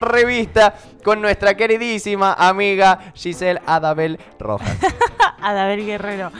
revista 0.00 0.74
con 1.02 1.20
nuestra 1.20 1.54
queridísima 1.56 2.34
amiga 2.34 3.12
Giselle 3.14 3.60
Adabel 3.66 4.18
Rojas. 4.38 4.76
Adabel 5.40 5.84
Guerrero. 5.84 6.30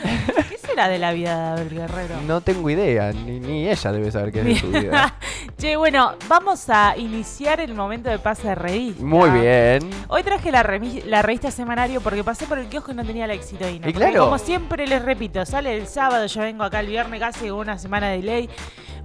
¿Qué 0.49 0.57
será 0.59 0.89
de 0.89 0.99
la 0.99 1.13
vida 1.13 1.35
de 1.35 1.41
Adabel 1.43 1.69
Guerrero? 1.71 2.15
No 2.27 2.41
tengo 2.41 2.71
idea, 2.71 3.13
ni, 3.13 3.41
ni 3.41 3.69
ella 3.69 3.91
debe 3.93 4.13
saber 4.13 4.31
qué 4.33 4.41
es 4.41 4.45
de 4.47 4.57
su 4.57 4.71
vida. 4.71 5.13
che, 5.59 5.77
bueno, 5.77 6.15
vamos 6.29 6.69
a 6.71 6.97
iniciar 6.97 7.59
el 7.61 7.75
momento 7.75 8.09
de 8.11 8.21
pase 8.21 8.47
de 8.49 8.55
revista. 8.55 9.05
Muy 9.05 9.31
bien. 9.31 9.91
Hoy 10.07 10.23
traje 10.23 10.53
la, 10.53 10.63
remi- 10.63 11.03
la 11.05 11.23
revista 11.23 11.51
semanario 11.51 12.01
porque 12.01 12.23
pasé 12.23 12.47
por 12.47 12.59
el 12.61 12.69
kiosco 12.69 12.93
y 12.93 12.95
no 12.95 13.05
tenía 13.05 13.27
la 13.27 13.35
exitoína. 13.35 13.89
Y 13.89 13.93
Porque 13.93 14.09
claro. 14.11 14.27
Como 14.27 14.39
siempre 14.39 14.87
les 14.87 15.03
repito, 15.03 15.45
sale 15.45 15.77
el 15.77 15.89
sábado, 15.89 16.27
yo 16.27 16.43
vengo 16.43 16.63
acá 16.63 16.79
el 16.79 16.87
viernes 16.87 17.19
casi 17.19 17.51
una 17.51 17.77
semana 17.77 18.09
de 18.11 18.19
ley. 18.23 18.49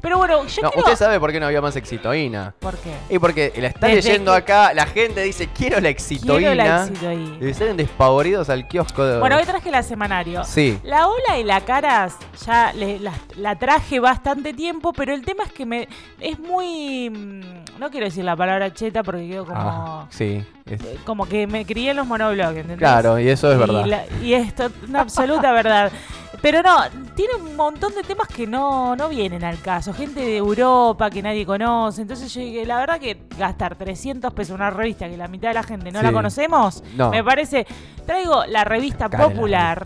Pero 0.03 0.17
bueno, 0.17 0.45
yo 0.45 0.61
No, 0.61 0.69
quiero... 0.69 0.85
usted 0.89 0.97
sabe 1.05 1.17
por 1.17 1.31
qué 1.31 1.39
no 1.39 1.45
había 1.45 1.61
más 1.61 1.77
exitoína. 1.77 2.53
¿Por 2.59 2.75
qué? 2.77 2.91
Y 3.09 3.19
porque 3.19 3.53
la 3.57 3.67
está 3.69 3.87
Desde 3.87 4.09
leyendo 4.09 4.33
que- 4.33 4.37
acá, 4.37 4.73
la 4.73 4.85
gente 4.85 5.21
dice, 5.21 5.47
quiero 5.47 5.79
la 5.79 5.87
exitoína. 5.87 6.37
Quiero 6.51 6.55
la 6.55 6.83
exitoína. 6.83 7.49
Y 7.49 7.53
salen 7.53 7.77
despavoridos 7.77 8.49
al 8.49 8.67
kiosco 8.67 9.05
de... 9.05 9.19
Bueno, 9.19 9.37
hoy 9.37 9.45
traje 9.45 9.71
la 9.71 9.81
semanario. 9.81 10.43
Sí. 10.43 10.77
La 10.83 11.07
ola 11.07 11.39
y 11.39 11.45
la 11.45 11.61
caras 11.61 12.17
ya 12.45 12.73
le- 12.73 12.99
la, 12.99 13.13
la 13.37 13.55
traje 13.57 14.01
bastante 14.01 14.53
tiempo, 14.53 14.91
pero 14.91 15.13
el 15.13 15.23
tema 15.23 15.45
es 15.45 15.53
que 15.53 15.65
me 15.65 15.87
es 16.19 16.37
muy 16.37 17.09
mm, 17.09 17.79
no 17.79 17.89
quiero 17.89 18.05
decir 18.05 18.25
la 18.25 18.35
palabra 18.35 18.73
cheta 18.73 19.03
porque 19.03 19.25
quedo 19.29 19.45
como 19.45 19.57
Ah, 19.57 20.07
sí. 20.09 20.43
es- 20.65 20.81
eh, 20.81 20.97
como 21.05 21.29
que 21.29 21.47
me 21.47 21.65
crié 21.65 21.91
en 21.91 21.95
los 21.97 22.07
monoblogs, 22.07 22.49
¿entendés? 22.57 22.77
Claro, 22.77 23.19
y 23.19 23.29
eso 23.29 23.49
es 23.49 23.55
y 23.55 23.59
verdad. 23.59 23.85
la- 23.85 24.03
y 24.21 24.33
esto 24.33 24.69
una 24.85 24.99
absoluta 24.99 25.53
verdad. 25.53 25.89
Pero 26.41 26.61
no, 26.61 26.77
tiene 27.15 27.35
un 27.35 27.55
montón 27.55 27.93
de 27.95 28.03
temas 28.03 28.27
que 28.27 28.45
no, 28.47 28.95
no 28.95 29.07
vienen 29.07 29.43
al 29.43 29.61
caso. 29.61 29.93
Gente 29.93 30.19
de 30.19 30.37
Europa 30.37 31.09
que 31.09 31.21
nadie 31.21 31.45
conoce. 31.45 32.01
Entonces 32.01 32.33
yo 32.33 32.41
dije, 32.41 32.65
la 32.65 32.79
verdad 32.79 32.99
que 32.99 33.17
gastar 33.37 33.75
300 33.77 34.33
pesos 34.33 34.49
en 34.51 34.55
una 34.55 34.69
revista 34.69 35.07
que 35.07 35.15
la 35.15 35.27
mitad 35.27 35.49
de 35.49 35.53
la 35.53 35.63
gente 35.63 35.91
no 35.91 36.01
la 36.01 36.11
conocemos, 36.11 36.83
No. 36.95 37.09
me 37.11 37.23
parece... 37.23 37.65
Traigo 38.05 38.45
la 38.47 38.65
revista 38.65 39.09
popular 39.09 39.85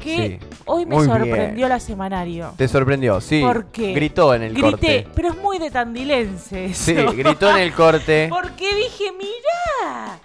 que 0.00 0.38
Sí. 0.40 0.46
hoy 0.64 0.86
me 0.86 0.94
Muy 0.96 1.04
sorprendió 1.06 1.54
bien. 1.54 1.68
la 1.68 1.78
semanario. 1.78 2.54
Te 2.56 2.66
sorprendió, 2.68 3.20
sí. 3.20 3.42
¿Por 3.42 3.66
qué? 3.66 3.92
Gritó 3.92 4.32
en 4.34 4.42
el 4.44 4.54
Grité, 4.54 4.70
corte. 4.70 5.08
pero 5.14 5.28
es 5.28 5.36
muy 5.36 5.58
de 5.58 5.70
tandilense. 5.70 6.72
Sí, 6.72 6.94
gritó 6.94 7.50
en 7.50 7.58
el 7.58 7.74
corte. 7.74 8.28
Porque 8.30 8.74
dije, 8.74 9.12
mirá. 9.18 10.18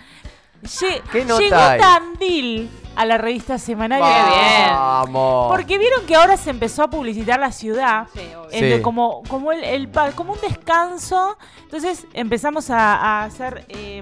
¿Qué 1.11 1.25
nota 1.25 1.41
llegó 1.44 1.55
hay? 1.57 1.79
Tandil 1.81 2.69
a 2.95 3.05
la 3.05 3.17
revista 3.17 3.57
semanario. 3.57 4.05
Vamos. 4.05 5.51
Porque 5.51 5.77
vieron 5.77 6.05
que 6.05 6.15
ahora 6.15 6.38
se 6.38 6.49
empezó 6.49 6.83
a 6.83 6.89
publicitar 6.89 7.39
la 7.39 7.51
ciudad. 7.51 8.07
Sí, 8.13 8.21
Sí. 8.51 8.81
como, 8.81 9.21
como, 9.27 9.51
el, 9.51 9.89
como 10.15 10.33
un 10.33 10.39
descanso. 10.41 11.38
Entonces 11.63 12.07
empezamos 12.13 12.69
a, 12.69 12.95
a 12.95 13.23
hacer 13.25 13.66
eh, 13.69 13.99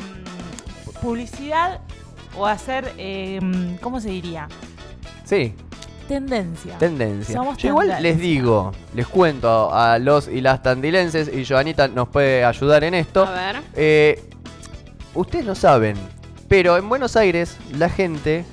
publicidad 1.02 1.80
o 2.38 2.46
a 2.46 2.52
hacer, 2.52 2.94
eh, 2.98 3.40
¿cómo 3.82 4.00
se 4.00 4.10
diría? 4.10 4.48
Sí, 5.26 5.54
Tendencia. 6.08 6.78
tendencia. 6.78 7.34
Somos 7.36 7.58
Yo 7.58 7.70
igual 7.70 7.88
tendencia. 7.88 8.12
les 8.12 8.20
digo, 8.22 8.72
les 8.94 9.08
cuento 9.08 9.74
a 9.74 9.98
los 10.00 10.28
y 10.28 10.42
las 10.42 10.62
tandilenses, 10.62 11.32
y 11.34 11.46
Joanita 11.46 11.88
nos 11.88 12.10
puede 12.10 12.44
ayudar 12.44 12.84
en 12.84 12.94
esto. 12.94 13.24
A 13.26 13.32
ver. 13.32 13.62
Eh, 13.76 14.24
ustedes 15.14 15.46
no 15.46 15.56
saben, 15.56 15.96
pero 16.50 16.76
en 16.78 16.90
Buenos 16.90 17.16
Aires 17.16 17.58
la 17.78 17.88
gente 17.90 18.44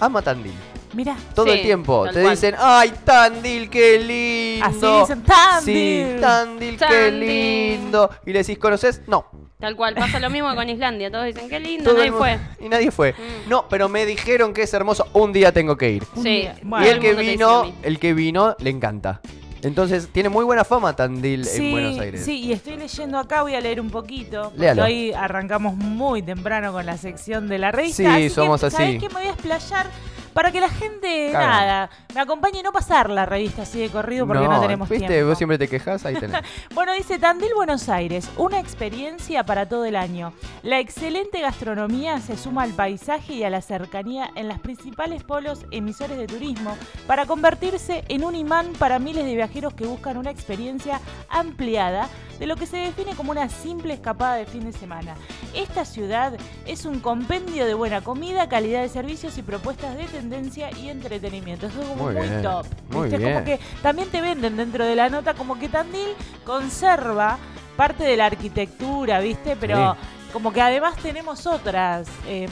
ama 0.00 0.22
Tandil. 0.22 0.52
Mirá. 0.94 1.16
Todo 1.34 1.46
Sí, 1.46 1.52
el 1.52 1.62
tiempo. 1.62 2.06
Te 2.10 2.22
cual. 2.22 2.30
dicen, 2.34 2.54
¡ay, 2.58 2.92
Tandil, 3.04 3.68
qué 3.68 3.98
lindo! 3.98 4.64
Así 4.66 5.00
dicen, 5.00 5.22
Tandil. 5.24 5.74
Sí, 6.14 6.20
Tandil, 6.20 6.76
qué 6.78 6.86
Tandil. 6.86 7.20
lindo. 7.20 8.10
Y 8.24 8.32
le 8.32 8.38
decís, 8.38 8.58
¿conoces? 8.58 9.02
No. 9.06 9.26
Tal 9.60 9.74
cual, 9.76 9.94
pasa 9.94 10.20
lo 10.20 10.30
mismo 10.30 10.54
con 10.54 10.68
Islandia. 10.68 11.10
Todos 11.10 11.26
dicen, 11.26 11.48
qué 11.48 11.60
lindo, 11.60 11.84
Todo 11.84 11.94
nadie 11.98 12.08
el 12.08 12.14
fue. 12.14 12.38
Y 12.60 12.68
nadie 12.68 12.90
fue. 12.90 13.12
Mm. 13.12 13.48
No, 13.50 13.66
pero 13.68 13.88
me 13.88 14.06
dijeron 14.06 14.54
que 14.54 14.62
es 14.62 14.72
hermoso. 14.74 15.06
Un 15.12 15.32
día 15.32 15.52
tengo 15.52 15.76
que 15.76 15.90
ir. 15.90 16.04
Sí. 16.22 16.48
Bueno, 16.62 16.84
y 16.86 16.88
todo 16.88 16.94
el 16.94 17.00
que 17.00 17.14
vino, 17.14 17.72
el 17.82 17.98
que 17.98 18.14
vino, 18.14 18.56
le 18.58 18.70
encanta. 18.70 19.20
Entonces, 19.66 20.08
tiene 20.12 20.28
muy 20.28 20.44
buena 20.44 20.64
fama 20.64 20.94
Tandil 20.94 21.46
en 21.46 21.70
Buenos 21.72 21.98
Aires. 21.98 22.24
Sí, 22.24 22.38
y 22.38 22.52
estoy 22.52 22.76
leyendo 22.76 23.18
acá, 23.18 23.42
voy 23.42 23.54
a 23.56 23.60
leer 23.60 23.80
un 23.80 23.90
poquito. 23.90 24.52
Léalo. 24.56 24.84
Hoy 24.84 25.12
arrancamos 25.12 25.74
muy 25.74 26.22
temprano 26.22 26.72
con 26.72 26.86
la 26.86 26.96
sección 26.96 27.48
de 27.48 27.58
la 27.58 27.72
revista. 27.72 27.96
Sí, 27.96 28.06
así 28.06 28.30
somos 28.30 28.60
que, 28.60 28.66
así. 28.66 28.76
¿Sabés 28.76 29.00
qué? 29.00 29.08
Me 29.08 29.14
voy 29.14 29.26
a 29.26 29.32
explayar 29.32 29.86
para 30.36 30.52
que 30.52 30.60
la 30.60 30.68
gente, 30.68 31.30
nada, 31.32 31.88
me 32.14 32.20
acompañe 32.20 32.58
y 32.58 32.62
no 32.62 32.70
pasar 32.70 33.08
la 33.08 33.24
revista 33.24 33.62
así 33.62 33.78
de 33.78 33.88
corrido 33.88 34.26
porque 34.26 34.46
no, 34.46 34.60
tenemos 34.60 34.86
¿viste? 34.86 35.06
tiempo. 35.06 35.30
Vos 35.30 35.38
siempre 35.38 35.56
te 35.56 35.66
quejas, 35.66 36.04
ahí 36.04 36.14
tenés. 36.14 36.42
Bueno, 36.74 36.92
dice 36.92 37.18
Tandil, 37.18 37.54
Buenos 37.54 37.88
Aires, 37.88 38.28
una 38.36 38.60
experiencia 38.60 39.46
para 39.46 39.66
todo 39.66 39.86
el 39.86 39.96
año. 39.96 40.34
La 40.62 40.78
excelente 40.78 41.40
gastronomía 41.40 42.20
se 42.20 42.36
suma 42.36 42.64
al 42.64 42.72
paisaje 42.72 43.32
y 43.32 43.44
a 43.44 43.50
la 43.50 43.62
cercanía 43.62 44.28
en 44.34 44.48
las 44.48 44.60
principales 44.60 45.24
polos 45.24 45.64
emisores 45.70 46.18
de 46.18 46.26
turismo 46.26 46.76
para 47.06 47.24
convertirse 47.24 48.04
en 48.08 48.22
un 48.22 48.34
imán 48.34 48.74
para 48.78 48.98
miles 48.98 49.24
de 49.24 49.36
viajeros 49.36 49.72
que 49.72 49.86
buscan 49.86 50.18
una 50.18 50.32
experiencia 50.32 51.00
ampliada 51.30 52.10
de 52.38 52.46
lo 52.46 52.56
que 52.56 52.66
se 52.66 52.76
define 52.76 53.14
como 53.14 53.30
una 53.30 53.48
simple 53.48 53.94
escapada 53.94 54.36
de 54.36 54.46
fin 54.46 54.64
de 54.64 54.72
semana. 54.72 55.14
Esta 55.54 55.84
ciudad 55.84 56.34
es 56.66 56.84
un 56.84 57.00
compendio 57.00 57.66
de 57.66 57.74
buena 57.74 58.00
comida, 58.02 58.48
calidad 58.48 58.82
de 58.82 58.88
servicios 58.88 59.38
y 59.38 59.42
propuestas 59.42 59.96
de 59.96 60.04
tendencia 60.04 60.70
y 60.78 60.88
entretenimiento. 60.88 61.66
Eso 61.66 61.80
es 61.82 61.88
como 61.88 62.04
Muy 62.04 62.14
muy, 62.14 62.28
bien, 62.28 62.42
top. 62.42 62.66
muy 62.90 63.02
¿viste? 63.08 63.18
bien. 63.18 63.32
Como 63.32 63.44
que 63.44 63.60
también 63.82 64.08
te 64.08 64.20
venden 64.20 64.56
dentro 64.56 64.84
de 64.84 64.96
la 64.96 65.08
nota 65.08 65.34
como 65.34 65.58
que 65.58 65.68
Tandil 65.68 66.14
conserva 66.44 67.38
parte 67.76 68.04
de 68.04 68.16
la 68.16 68.26
arquitectura, 68.26 69.20
¿viste? 69.20 69.56
Pero 69.56 69.96
como 70.32 70.52
que 70.52 70.60
además 70.60 70.96
tenemos 70.96 71.46
otras 71.46 72.08
em, 72.26 72.50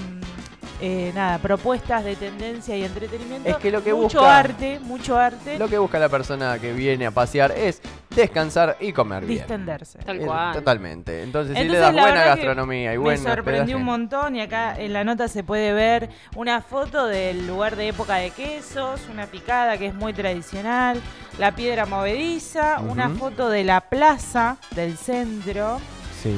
eh, 0.86 1.12
nada, 1.14 1.38
propuestas 1.38 2.04
de 2.04 2.14
tendencia 2.14 2.76
y 2.76 2.84
entretenimiento. 2.84 3.48
Es 3.48 3.56
que 3.56 3.70
lo 3.70 3.82
que 3.82 3.94
mucho 3.94 4.18
busca- 4.20 4.38
arte, 4.38 4.78
mucho 4.80 5.16
arte, 5.18 5.58
Lo 5.58 5.66
que 5.68 5.78
busca 5.78 5.98
la 5.98 6.10
persona 6.10 6.58
que 6.58 6.72
viene 6.74 7.06
a 7.06 7.10
pasear 7.10 7.52
es 7.52 7.80
descansar 8.14 8.76
y 8.80 8.92
comer 8.92 9.24
bien. 9.24 9.38
distenderse. 9.38 9.98
Tal 10.00 10.20
Eh, 10.20 10.26
cual. 10.26 10.52
Totalmente. 10.52 11.22
Entonces, 11.22 11.56
si 11.56 11.64
le 11.64 11.66
Entonces, 11.74 11.80
das 11.86 11.94
la 11.94 12.02
buena 12.02 12.24
gastronomía 12.26 12.92
y 12.92 12.98
Me 12.98 13.02
buen 13.02 13.18
sorprendió 13.18 13.76
un 13.78 13.84
montón 13.84 14.36
y 14.36 14.42
acá 14.42 14.74
en 14.78 14.92
la 14.92 15.04
nota 15.04 15.26
se 15.28 15.42
puede 15.42 15.72
ver 15.72 16.10
una 16.36 16.60
foto 16.60 17.06
del 17.06 17.46
lugar 17.46 17.76
de 17.76 17.88
época 17.88 18.16
de 18.16 18.30
quesos, 18.30 19.00
una 19.10 19.26
picada 19.26 19.78
que 19.78 19.86
es 19.86 19.94
muy 19.94 20.12
tradicional, 20.12 21.00
la 21.38 21.52
piedra 21.56 21.86
movediza, 21.86 22.80
una 22.80 23.08
foto 23.08 23.48
de 23.48 23.64
la 23.64 23.80
plaza 23.80 24.58
del 24.76 24.96
centro 24.98 25.80
Sí. 26.24 26.30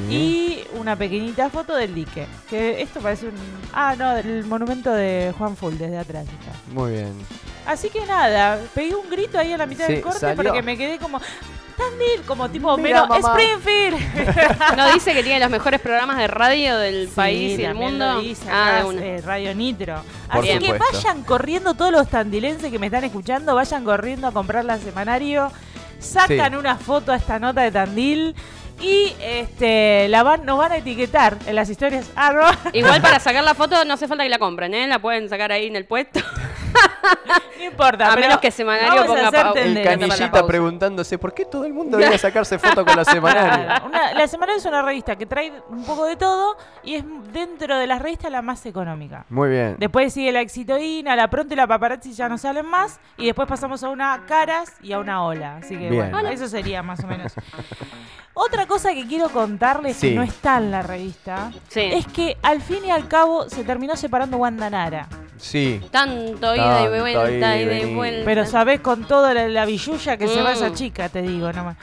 y 0.73 0.77
una 0.77 0.95
pequeñita 0.95 1.49
foto 1.49 1.75
del 1.75 1.95
dique. 1.95 2.27
Que 2.49 2.81
esto 2.81 2.99
parece 2.99 3.27
un... 3.27 3.33
Ah, 3.73 3.95
no, 3.97 4.13
del 4.15 4.45
monumento 4.45 4.91
de 4.93 5.33
Juan 5.37 5.55
Full 5.57 5.75
desde 5.75 5.97
atrás. 5.97 6.25
está. 6.25 6.51
Muy 6.73 6.91
bien. 6.91 7.13
Así 7.65 7.89
que 7.89 8.05
nada, 8.05 8.59
pegué 8.75 8.93
un 8.95 9.09
grito 9.09 9.39
ahí 9.39 9.51
a 9.53 9.57
la 9.57 9.65
mitad 9.65 9.87
Sí, 9.87 9.93
del 9.93 10.01
corte 10.01 10.19
salió. 10.19 10.35
porque 10.43 10.61
me 10.61 10.77
quedé 10.77 10.99
como... 10.99 11.19
Tandil, 11.77 12.23
como 12.25 12.49
tipo 12.49 12.75
Mira, 12.77 13.03
Homero, 13.03 13.21
mamá. 13.21 13.37
Springfield. 13.39 14.75
¿No 14.77 14.91
dice 14.93 15.13
que 15.13 15.21
tiene 15.21 15.39
los 15.41 15.49
mejores 15.51 15.79
programas 15.79 16.17
de 16.17 16.25
radio 16.27 16.75
del 16.77 17.07
Sí, 17.07 17.13
país 17.15 17.59
y 17.59 17.61
del 17.61 17.75
mundo? 17.75 18.13
lo 18.15 18.21
dice 18.21 18.49
ah, 18.49 18.67
acá, 18.69 18.77
de 18.79 18.85
una. 18.85 19.05
eh, 19.05 19.21
Radio 19.23 19.53
Nitro. 19.53 20.01
Por 20.33 20.39
Así 20.39 20.57
que 20.57 20.73
vayan 20.73 21.23
corriendo 21.23 21.75
todos 21.75 21.91
los 21.91 22.07
tandilenses 22.09 22.71
que 22.71 22.79
me 22.79 22.87
están 22.87 23.03
escuchando, 23.03 23.53
vayan 23.53 23.83
corriendo 23.85 24.25
a 24.25 24.31
comprar 24.31 24.65
la 24.65 24.79
semanario, 24.79 25.51
sacan 25.99 26.51
Sí. 26.53 26.57
una 26.57 26.77
foto 26.77 27.11
a 27.11 27.15
esta 27.17 27.37
nota 27.37 27.61
de 27.61 27.71
Tandil 27.71 28.35
y 28.81 29.13
este 29.21 30.07
la 30.09 30.23
van, 30.23 30.45
nos 30.45 30.57
van 30.57 30.71
a 30.71 30.77
etiquetar 30.77 31.37
en 31.47 31.55
las 31.55 31.69
historias. 31.69 32.09
arroba- 32.15 32.57
Igual 32.73 33.01
para 33.01 33.19
sacar 33.21 33.43
la 33.43 33.53
foto 33.55 33.83
no 33.85 33.93
hace 33.95 34.07
falta 34.07 34.23
que 34.23 34.29
la 34.29 34.39
compren, 34.39 34.73
¿eh? 34.73 34.87
La 34.87 34.99
pueden 34.99 35.29
sacar 35.29 35.51
ahí 35.51 35.67
en 35.67 35.75
el 35.75 35.85
puesto. 35.85 36.19
no 37.57 37.63
importa. 37.63 38.07
A 38.07 38.15
pero 38.15 38.21
menos 38.27 38.39
que 38.39 38.51
Semanario 38.51 39.05
ponga 39.05 39.27
hacer 39.27 39.41
pau- 39.43 39.55
El 39.57 39.83
canillita 39.83 40.31
pausa. 40.31 40.47
preguntándose 40.47 41.17
por 41.17 41.33
qué 41.33 41.45
todo 41.45 41.65
el 41.65 41.73
mundo 41.73 41.97
viene 41.97 42.15
a 42.15 42.17
sacarse 42.17 42.57
foto 42.59 42.85
con 42.85 42.95
la 42.95 43.03
semanaria. 43.05 43.65
Claro, 43.65 43.85
una- 43.87 44.13
la 44.13 44.27
semanario 44.27 44.59
es 44.59 44.65
una 44.65 44.81
revista 44.81 45.15
que 45.15 45.25
trae 45.25 45.51
un 45.69 45.83
poco 45.83 46.05
de 46.05 46.15
todo 46.15 46.57
y 46.83 46.95
es 46.95 47.03
dentro 47.33 47.77
de 47.77 47.87
las 47.87 48.01
revistas 48.01 48.31
la 48.31 48.41
más 48.41 48.65
económica. 48.65 49.25
Muy 49.29 49.49
bien. 49.49 49.75
Después 49.79 50.13
sigue 50.13 50.31
la 50.31 50.41
exitoína, 50.41 51.15
la 51.15 51.29
pronto 51.29 51.53
y 51.53 51.57
la 51.57 51.67
paparazzi 51.67 52.13
ya 52.13 52.29
no 52.29 52.37
salen 52.37 52.65
más. 52.65 52.99
Y 53.17 53.25
después 53.25 53.47
pasamos 53.47 53.83
a 53.83 53.89
una 53.89 54.23
caras 54.27 54.73
y 54.81 54.93
a 54.93 54.99
una 54.99 55.23
ola. 55.23 55.57
Así 55.57 55.77
que 55.77 55.89
Bien. 55.89 56.11
bueno, 56.11 56.29
eso 56.29 56.47
sería 56.47 56.83
más 56.83 57.03
o 57.03 57.07
menos. 57.07 57.33
Otra 58.39 58.67
cosa 58.67 58.93
que 58.93 59.07
quiero 59.07 59.29
contarles 59.29 59.97
Sí. 59.97 60.09
que 60.09 60.15
no 60.15 60.21
está 60.21 60.57
en 60.57 60.69
la 60.69 60.83
revista 60.83 61.51
Sí. 61.69 61.81
es 61.81 62.05
que 62.07 62.37
al 62.43 62.61
fin 62.61 62.85
y 62.85 62.91
al 62.91 63.07
cabo 63.07 63.49
se 63.49 63.63
terminó 63.63 63.95
separando 63.95 64.37
Wanda 64.37 64.69
Nara. 64.69 65.07
Sí. 65.37 65.81
Tanto 65.91 66.55
ida 66.55 66.83
y 66.85 66.99
vuelta, 66.99 67.31
ida 67.59 67.79
y 67.79 67.93
vuelta. 67.93 68.25
Pero 68.25 68.45
sabés 68.45 68.79
con 68.81 69.05
toda 69.05 69.33
la, 69.33 69.47
la 69.47 69.65
billulla 69.65 70.17
que 70.17 70.27
se 70.27 70.41
va 70.41 70.51
Mm. 70.51 70.57
esa 70.57 70.73
chica, 70.73 71.09
te 71.09 71.21
digo 71.21 71.51
nomás. 71.53 71.77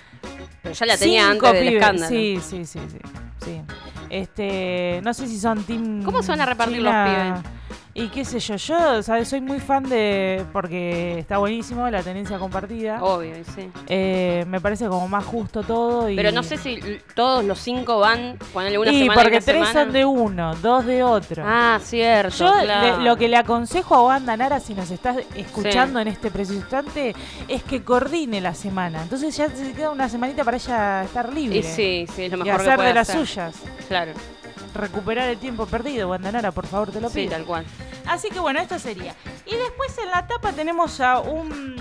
Pero 0.63 0.75
ya 0.75 0.87
la 0.87 0.97
tenía 0.97 1.31
Cinco 1.33 1.47
antes 1.47 1.65
del 1.65 1.75
escándalo. 1.77 2.09
Sí, 2.09 2.39
sí, 2.43 2.65
sí, 2.67 2.81
sí, 2.91 2.99
sí. 3.45 3.61
Este, 4.11 5.01
no 5.03 5.13
sé 5.15 5.27
si 5.27 5.39
son 5.39 5.63
team 5.65 6.03
¿Cómo 6.05 6.23
se 6.23 6.29
van 6.31 6.41
a 6.41 6.47
repartir 6.47 6.79
China- 6.79 7.05
los 7.07 7.41
pibes? 7.43 7.53
Y 7.97 8.09
qué 8.09 8.25
sé 8.25 8.41
yo, 8.41 8.57
yo 8.57 9.03
¿sabes? 9.05 9.29
soy 9.29 9.41
muy 9.41 9.61
fan 9.61 9.85
de. 9.89 10.45
porque 10.53 11.21
está 11.21 11.39
buenísimo 11.39 11.89
la 11.91 12.03
tenencia 12.03 12.39
compartida. 12.39 13.01
Obvio, 13.01 13.39
y 13.39 13.45
sí. 13.45 13.71
Eh, 13.87 14.45
me 14.49 14.61
parece 14.61 14.89
como 14.89 15.07
más 15.07 15.25
justo 15.25 15.63
todo. 15.63 16.11
Y... 16.11 16.17
Pero 16.17 16.33
no 16.33 16.43
sé 16.43 16.57
si 16.57 16.81
todos 17.15 17.45
los 17.45 17.61
cinco 17.61 18.01
van, 18.01 18.37
ponerle 18.53 18.79
una 18.79 18.91
y 18.91 18.99
semana 19.03 19.21
y 19.21 19.25
porque 19.25 19.41
tres 19.41 19.45
semana. 19.69 19.73
son 19.85 19.93
de 19.93 20.05
uno, 20.05 20.57
dos 20.57 20.85
de 20.85 21.05
otro. 21.05 21.45
Ah, 21.47 21.79
cierto. 21.81 22.35
Yo 22.37 22.53
claro. 22.65 22.99
le- 22.99 23.05
lo 23.05 23.17
que 23.17 23.29
le 23.29 23.37
aconsejo 23.37 23.95
a 23.95 24.03
Wanda 24.03 24.37
Nara, 24.37 24.59
si 24.59 24.75
nos 24.75 24.91
estás 24.91 25.19
escuchando 25.37 26.01
en 26.01 26.09
este 26.09 26.33
preciso 26.33 26.59
instante, 26.59 27.15
es 27.47 27.63
que 27.63 27.85
coordine 27.85 28.41
la 28.41 28.55
semana. 28.55 29.03
Entonces 29.05 29.37
ya 29.37 29.49
se 29.49 29.73
queda 29.73 29.91
una 29.91 30.09
semanita 30.09 30.43
para 30.43 30.57
ella 30.57 31.05
estar 31.05 31.33
libre. 31.33 31.59
Y 31.59 31.63
sí, 31.63 32.07
sí, 32.13 32.25
es 32.25 32.33
lo 32.33 32.39
y 32.39 32.43
mejor 32.43 32.57
que 32.61 32.63
hacer 32.67 32.75
puede 32.75 32.89
de 32.89 32.95
las 32.95 33.09
hacer. 33.09 33.25
suyas. 33.25 33.55
Claro, 33.87 34.11
Recuperar 34.75 35.29
el 35.29 35.39
tiempo 35.39 35.67
perdido, 35.67 36.09
Wanda 36.09 36.33
Nara, 36.33 36.51
por 36.51 36.67
favor, 36.67 36.91
te 36.91 37.01
lo 37.01 37.09
sí, 37.09 37.21
pido. 37.21 37.31
tal 37.31 37.45
cual. 37.45 37.65
Así 38.07 38.29
que 38.31 38.39
bueno, 38.41 38.61
esto 38.61 38.79
sería. 38.79 39.15
Y 39.47 39.55
después 39.57 39.97
en 39.99 40.11
la 40.11 40.27
tapa 40.27 40.53
tenemos 40.53 41.01
a 41.01 41.21
un... 41.21 41.77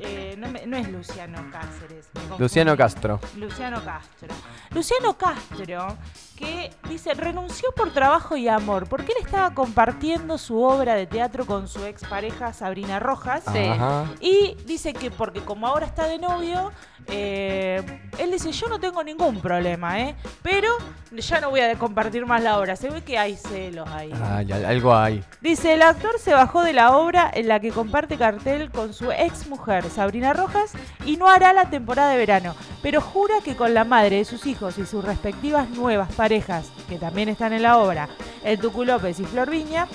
eh, 0.00 0.34
no, 0.38 0.48
me- 0.48 0.66
no 0.66 0.76
es 0.76 0.88
Luciano 0.90 1.38
Cáceres. 1.50 2.06
Luciano 2.38 2.76
Castro. 2.76 3.20
Luciano 3.36 3.84
Castro. 3.84 4.28
Luciano 4.70 5.16
Castro, 5.16 5.96
que 6.40 6.70
dice, 6.88 7.12
renunció 7.12 7.70
por 7.72 7.92
trabajo 7.92 8.34
y 8.34 8.48
amor, 8.48 8.88
porque 8.88 9.12
él 9.12 9.24
estaba 9.24 9.54
compartiendo 9.54 10.38
su 10.38 10.60
obra 10.62 10.94
de 10.94 11.06
teatro 11.06 11.44
con 11.44 11.68
su 11.68 11.84
expareja 11.84 12.54
Sabrina 12.54 12.98
Rojas. 12.98 13.44
Sí. 13.52 13.70
Y 14.20 14.56
dice 14.64 14.94
que 14.94 15.10
porque 15.10 15.40
como 15.40 15.66
ahora 15.66 15.86
está 15.86 16.06
de 16.06 16.18
novio, 16.18 16.72
eh, 17.08 18.00
él 18.18 18.30
dice, 18.30 18.52
yo 18.52 18.68
no 18.68 18.80
tengo 18.80 19.04
ningún 19.04 19.40
problema, 19.40 20.00
¿eh? 20.00 20.16
Pero 20.42 20.68
ya 21.12 21.40
no 21.40 21.50
voy 21.50 21.60
a 21.60 21.76
compartir 21.76 22.24
más 22.24 22.42
la 22.42 22.58
obra. 22.58 22.76
Se 22.76 22.88
ve 22.88 23.02
que 23.02 23.18
hay 23.18 23.36
celos 23.36 23.88
ahí. 23.90 24.12
Algo 24.64 24.94
hay. 24.94 25.22
Dice, 25.40 25.74
el 25.74 25.82
actor 25.82 26.18
se 26.18 26.32
bajó 26.32 26.62
de 26.62 26.72
la 26.72 26.96
obra 26.96 27.30
en 27.32 27.48
la 27.48 27.60
que 27.60 27.70
comparte 27.70 28.16
cartel 28.16 28.70
con 28.70 28.94
su 28.94 29.12
ex 29.12 29.46
mujer, 29.46 29.90
Sabrina 29.90 30.32
Rojas, 30.32 30.72
y 31.04 31.16
no 31.16 31.28
hará 31.28 31.52
la 31.52 31.68
temporada 31.68 32.10
de 32.10 32.16
verano, 32.16 32.54
pero 32.82 33.00
jura 33.00 33.34
que 33.44 33.56
con 33.56 33.74
la 33.74 33.84
madre 33.84 34.16
de 34.16 34.24
sus 34.24 34.46
hijos 34.46 34.78
y 34.78 34.86
sus 34.86 35.04
respectivas 35.04 35.68
nuevas 35.70 36.12
parejas, 36.12 36.29
que 36.88 36.96
también 36.98 37.28
están 37.28 37.52
en 37.52 37.62
la 37.62 37.78
obra, 37.78 38.08
el 38.44 38.58
Tucu 38.60 38.84
López 38.84 39.18
y 39.18 39.24
Flor 39.24 39.50
Viña, 39.50 39.88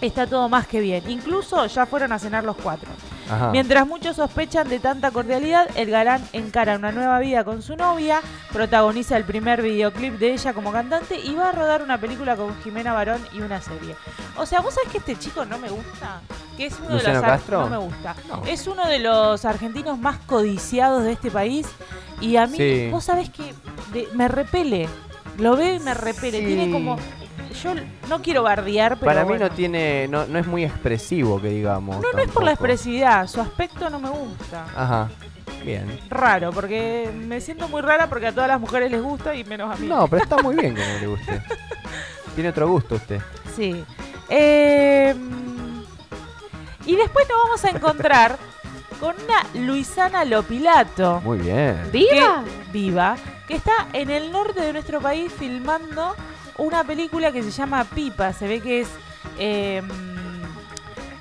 está 0.00 0.26
todo 0.28 0.48
más 0.48 0.66
que 0.68 0.80
bien. 0.80 1.10
Incluso 1.10 1.66
ya 1.66 1.86
fueron 1.86 2.12
a 2.12 2.18
cenar 2.20 2.44
los 2.44 2.56
cuatro. 2.56 2.88
Ajá. 3.28 3.50
Mientras 3.50 3.86
muchos 3.86 4.16
sospechan 4.16 4.68
de 4.68 4.78
tanta 4.80 5.10
cordialidad, 5.10 5.68
el 5.76 5.90
galán 5.90 6.22
encara 6.32 6.76
una 6.76 6.90
nueva 6.92 7.18
vida 7.20 7.42
con 7.44 7.62
su 7.62 7.76
novia, 7.76 8.20
protagoniza 8.52 9.16
el 9.16 9.24
primer 9.24 9.60
videoclip 9.62 10.18
de 10.18 10.32
ella 10.34 10.52
como 10.52 10.72
cantante 10.72 11.18
y 11.20 11.34
va 11.34 11.48
a 11.50 11.52
rodar 11.52 11.82
una 11.82 11.98
película 11.98 12.34
con 12.36 12.56
Jimena 12.62 12.92
Barón 12.92 13.20
y 13.32 13.40
una 13.40 13.60
serie. 13.60 13.94
O 14.36 14.46
sea, 14.46 14.60
¿vos 14.60 14.74
sabés 14.74 14.90
que 14.90 14.98
este 14.98 15.16
chico 15.16 15.44
no 15.44 15.58
me 15.58 15.68
gusta? 15.68 16.20
Que 16.56 16.66
es 16.66 16.78
uno 16.80 16.90
¿Luciano 16.94 17.20
de 17.20 17.26
los 17.26 17.36
Castro? 17.36 17.60
No 17.60 17.70
me 17.70 17.76
gusta. 17.76 18.14
No. 18.28 18.42
Es 18.46 18.66
uno 18.66 18.86
de 18.86 18.98
los 19.00 19.44
argentinos 19.44 19.98
más 19.98 20.18
codiciados 20.26 21.04
de 21.04 21.12
este 21.12 21.30
país 21.30 21.66
y 22.20 22.36
a 22.36 22.46
mí, 22.46 22.56
Sí. 22.56 22.88
vos 22.90 23.04
sabés 23.04 23.30
que 23.30 23.54
de- 23.92 24.08
me 24.14 24.26
repele. 24.28 24.88
Lo 25.38 25.56
veo 25.56 25.74
y 25.74 25.80
me 25.80 25.94
repele. 25.94 26.38
Sí. 26.40 26.46
Tiene 26.46 26.70
como... 26.70 26.96
Yo 27.62 27.74
no 28.08 28.22
quiero 28.22 28.42
bardear, 28.44 28.96
pero 28.96 29.06
Para 29.10 29.22
mí 29.22 29.30
bueno. 29.30 29.48
no 29.48 29.54
tiene, 29.54 30.06
no, 30.08 30.24
no 30.26 30.38
es 30.38 30.46
muy 30.46 30.64
expresivo, 30.64 31.40
que 31.42 31.48
digamos. 31.48 31.96
No, 32.00 32.12
no 32.12 32.18
es 32.20 32.30
por 32.30 32.44
la 32.44 32.52
expresividad, 32.52 33.26
su 33.26 33.40
aspecto 33.40 33.90
no 33.90 33.98
me 33.98 34.08
gusta. 34.08 34.66
Ajá. 34.76 35.08
Bien. 35.64 35.98
raro, 36.08 36.52
porque 36.52 37.10
me 37.14 37.38
siento 37.40 37.68
muy 37.68 37.82
rara 37.82 38.08
porque 38.08 38.28
a 38.28 38.32
todas 38.32 38.48
las 38.48 38.58
mujeres 38.60 38.90
les 38.90 39.02
gusta 39.02 39.34
y 39.34 39.44
menos 39.44 39.70
a 39.70 39.76
mí. 39.78 39.86
No, 39.88 40.06
pero 40.08 40.22
está 40.22 40.38
muy 40.38 40.54
bien 40.56 40.74
que 40.74 40.80
no 40.80 40.98
le 41.00 41.06
guste. 41.08 41.42
Tiene 42.34 42.48
otro 42.50 42.68
gusto 42.68 42.94
usted. 42.94 43.20
Sí. 43.56 43.84
Eh, 44.30 45.14
y 46.86 46.96
después 46.96 47.26
nos 47.28 47.42
vamos 47.44 47.64
a 47.64 47.68
encontrar 47.70 48.38
con 49.00 49.14
una 49.24 49.66
Luisana 49.66 50.24
Lopilato. 50.24 51.20
Muy 51.24 51.38
bien. 51.38 51.76
¿Viva? 51.92 52.42
que- 52.44 52.72
viva, 52.72 53.16
que 53.50 53.56
está 53.56 53.88
en 53.92 54.10
el 54.10 54.30
norte 54.32 54.60
de 54.60 54.72
nuestro 54.72 55.00
país 55.00 55.32
filmando 55.32 56.14
una 56.56 56.84
película 56.84 57.32
que 57.32 57.42
se 57.42 57.50
llama 57.50 57.84
Pipa. 57.84 58.32
Se 58.32 58.46
ve 58.48 58.60
que 58.60 58.80
es. 58.82 58.88
eh, 59.38 59.82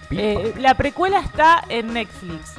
Pipa. 0.09 0.21
eh, 0.21 0.53
la 0.57 0.73
precuela 0.75 1.19
está 1.19 1.63
en 1.69 1.93
Netflix. 1.93 2.53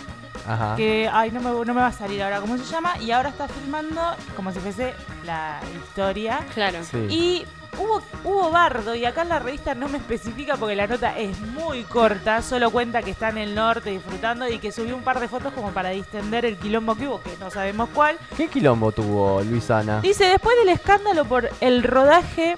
Ajá. 0.47 0.75
que 0.75 1.09
ay 1.13 1.31
no 1.31 1.41
me, 1.41 1.51
no 1.51 1.75
me 1.75 1.81
va 1.83 1.89
a 1.89 1.93
salir 1.93 2.23
ahora 2.23 2.41
cómo 2.41 2.57
se 2.57 2.65
llama 2.65 2.95
y 2.99 3.11
ahora 3.11 3.29
está 3.29 3.47
filmando 3.47 4.01
como 4.35 4.51
si 4.53 4.59
fuese 4.59 4.95
la 5.25 5.61
historia 5.85 6.41
Claro. 6.55 6.83
Sí. 6.83 6.97
y 7.11 7.47
hubo 7.79 8.03
hubo 8.25 8.51
bardo 8.51 8.95
y 8.95 9.05
acá 9.05 9.23
en 9.23 9.29
la 9.31 9.39
revista 9.39 9.75
no 9.75 9.89
me 9.89 9.99
especifica 9.99 10.57
porque 10.57 10.77
la 10.77 10.87
nota 10.87 11.17
es 11.17 11.39
muy 11.41 11.83
corta 11.85 12.43
solo 12.43 12.71
cuenta 12.71 13.03
que 13.03 13.11
está 13.11 13.29
en 13.31 13.39
el 13.39 13.55
norte 13.55 13.91
disfrutando 13.91 14.49
y 14.49 14.59
que 14.59 14.73
subió 14.73 14.97
un 14.97 15.03
par 15.03 15.21
de 15.21 15.29
fotos 15.29 15.53
como 15.53 15.71
para 15.71 15.91
distender 15.91 16.45
el 16.45 16.57
quilombo 16.57 16.95
que 16.95 17.07
hubo 17.09 17.23
que 17.23 17.37
no 17.39 17.51
sabemos 17.51 17.89
cuál 17.95 18.17
¿Qué 18.37 18.49
quilombo 18.49 18.93
tuvo 18.93 19.43
Luisana? 19.43 20.01
dice 20.01 20.25
después 20.25 20.57
del 20.59 20.69
escándalo 20.71 21.25
por 21.25 21.49
el 21.61 21.83
rodaje 21.83 22.57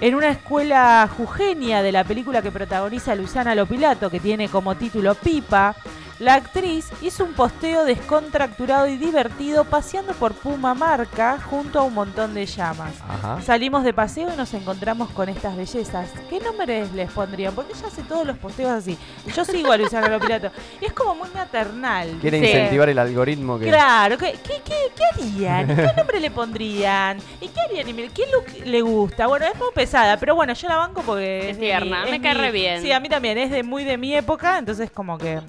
en 0.00 0.16
una 0.16 0.30
escuela 0.30 1.08
jujeña 1.16 1.80
de 1.82 1.92
la 1.92 2.02
película 2.02 2.42
que 2.42 2.50
protagoniza 2.50 3.14
Luciana 3.14 3.54
Lopilato, 3.54 4.10
que 4.10 4.18
tiene 4.18 4.48
como 4.48 4.74
título 4.74 5.14
Pipa, 5.14 5.76
la 6.18 6.34
actriz 6.34 6.88
hizo 7.02 7.24
un 7.24 7.32
posteo 7.34 7.84
descontracturado 7.84 8.86
y 8.86 8.96
divertido 8.96 9.64
paseando 9.64 10.12
por 10.14 10.34
Pumamarca 10.34 11.38
junto 11.40 11.80
a 11.80 11.82
un 11.82 11.94
montón 11.94 12.34
de 12.34 12.46
llamas. 12.46 12.92
Ajá. 13.08 13.40
Salimos 13.42 13.82
de 13.82 13.92
paseo 13.92 14.30
y 14.32 14.36
nos 14.36 14.54
encontramos 14.54 15.10
con 15.10 15.28
estas 15.28 15.56
bellezas. 15.56 16.10
¿Qué 16.30 16.38
nombres 16.40 16.92
les 16.92 17.10
pondrían? 17.10 17.54
Porque 17.54 17.72
ella 17.72 17.86
hace 17.88 18.02
todos 18.02 18.26
los 18.26 18.38
posteos 18.38 18.70
así. 18.70 18.96
Yo 19.34 19.44
sigo 19.44 19.72
a 19.72 19.76
Luciana 19.76 20.08
Lopilato. 20.08 20.50
Y 20.80 20.84
es 20.86 20.92
como 20.92 21.14
muy 21.16 21.28
maternal. 21.34 22.18
Quiere 22.20 22.38
incentivar 22.38 22.88
el 22.88 22.98
algoritmo 22.98 23.58
que. 23.58 23.66
Claro, 23.68 24.16
¿qué, 24.18 24.32
qué, 24.44 24.60
qué- 24.64 24.92
qué 24.94 25.04
harían? 25.12 25.66
¿Qué 25.74 25.92
nombre 25.96 26.20
le 26.20 26.30
pondrían? 26.30 27.18
¿Y 27.40 27.48
qué 27.48 27.60
harían? 27.60 27.88
¿Y 27.88 28.08
¿Qué 28.10 28.24
look 28.32 28.64
le 28.66 28.80
gusta? 28.82 29.26
Bueno, 29.26 29.46
es 29.46 29.56
muy 29.58 29.68
pesada, 29.74 30.16
pero 30.18 30.34
bueno, 30.34 30.52
yo 30.54 30.68
la 30.68 30.76
banco 30.76 31.02
porque... 31.04 31.50
Es 31.50 31.58
tierna, 31.58 32.04
mi- 32.04 32.10
me 32.12 32.20
cae 32.20 32.34
mi- 32.34 32.40
re 32.40 32.50
bien. 32.52 32.82
Sí, 32.82 32.92
a 32.92 33.00
mí 33.00 33.08
también, 33.08 33.38
es 33.38 33.50
de 33.50 33.62
muy 33.62 33.84
de 33.84 33.96
mi 33.98 34.14
época, 34.14 34.58
entonces 34.58 34.90
como 34.90 35.18
que... 35.18 35.40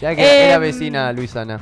Ya 0.00 0.14
que 0.14 0.44
era 0.44 0.54
Em, 0.54 0.60
vecina 0.60 1.12
Luisana. 1.12 1.60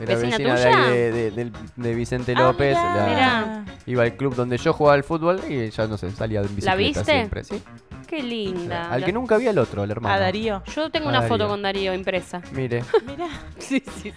Era 0.00 0.14
¿Vecina 0.16 0.36
vecina, 0.38 0.54
de, 0.56 0.66
ahí 0.66 1.10
de, 1.12 1.30
de- 1.30 1.52
de 1.76 1.94
Vicente 1.94 2.34
Ah, 2.36 2.40
López. 2.42 2.76
mirá. 2.76 2.94
la- 2.96 3.06
Mirá. 3.06 3.64
Iba 3.86 4.02
al 4.04 4.16
club 4.16 4.34
donde 4.34 4.56
yo 4.58 4.72
jugaba 4.72 4.94
al 4.94 5.04
fútbol 5.04 5.40
y 5.48 5.68
ya 5.70 5.86
no 5.86 5.96
sé, 5.98 6.10
salía 6.12 6.40
en 6.40 6.46
bicicleta 6.54 6.74
viste? 6.76 7.04
siempre. 7.04 7.44
¿sí? 7.44 7.62
Qué 8.06 8.22
linda. 8.22 8.90
Al 8.90 9.00
La- 9.00 9.06
que 9.06 9.12
nunca 9.12 9.36
vi 9.36 9.48
al 9.48 9.58
otro, 9.58 9.82
al 9.82 9.90
hermano. 9.90 10.14
A 10.14 10.18
Darío. 10.18 10.62
Yo 10.74 10.90
tengo 10.90 11.06
A 11.06 11.08
una 11.10 11.20
Darío. 11.20 11.34
foto 11.36 11.48
con 11.48 11.62
Darío 11.62 11.94
impresa. 11.94 12.40
Mire. 12.52 12.84
Mirá. 13.06 13.28
Sí, 13.58 13.82
sí, 14.02 14.12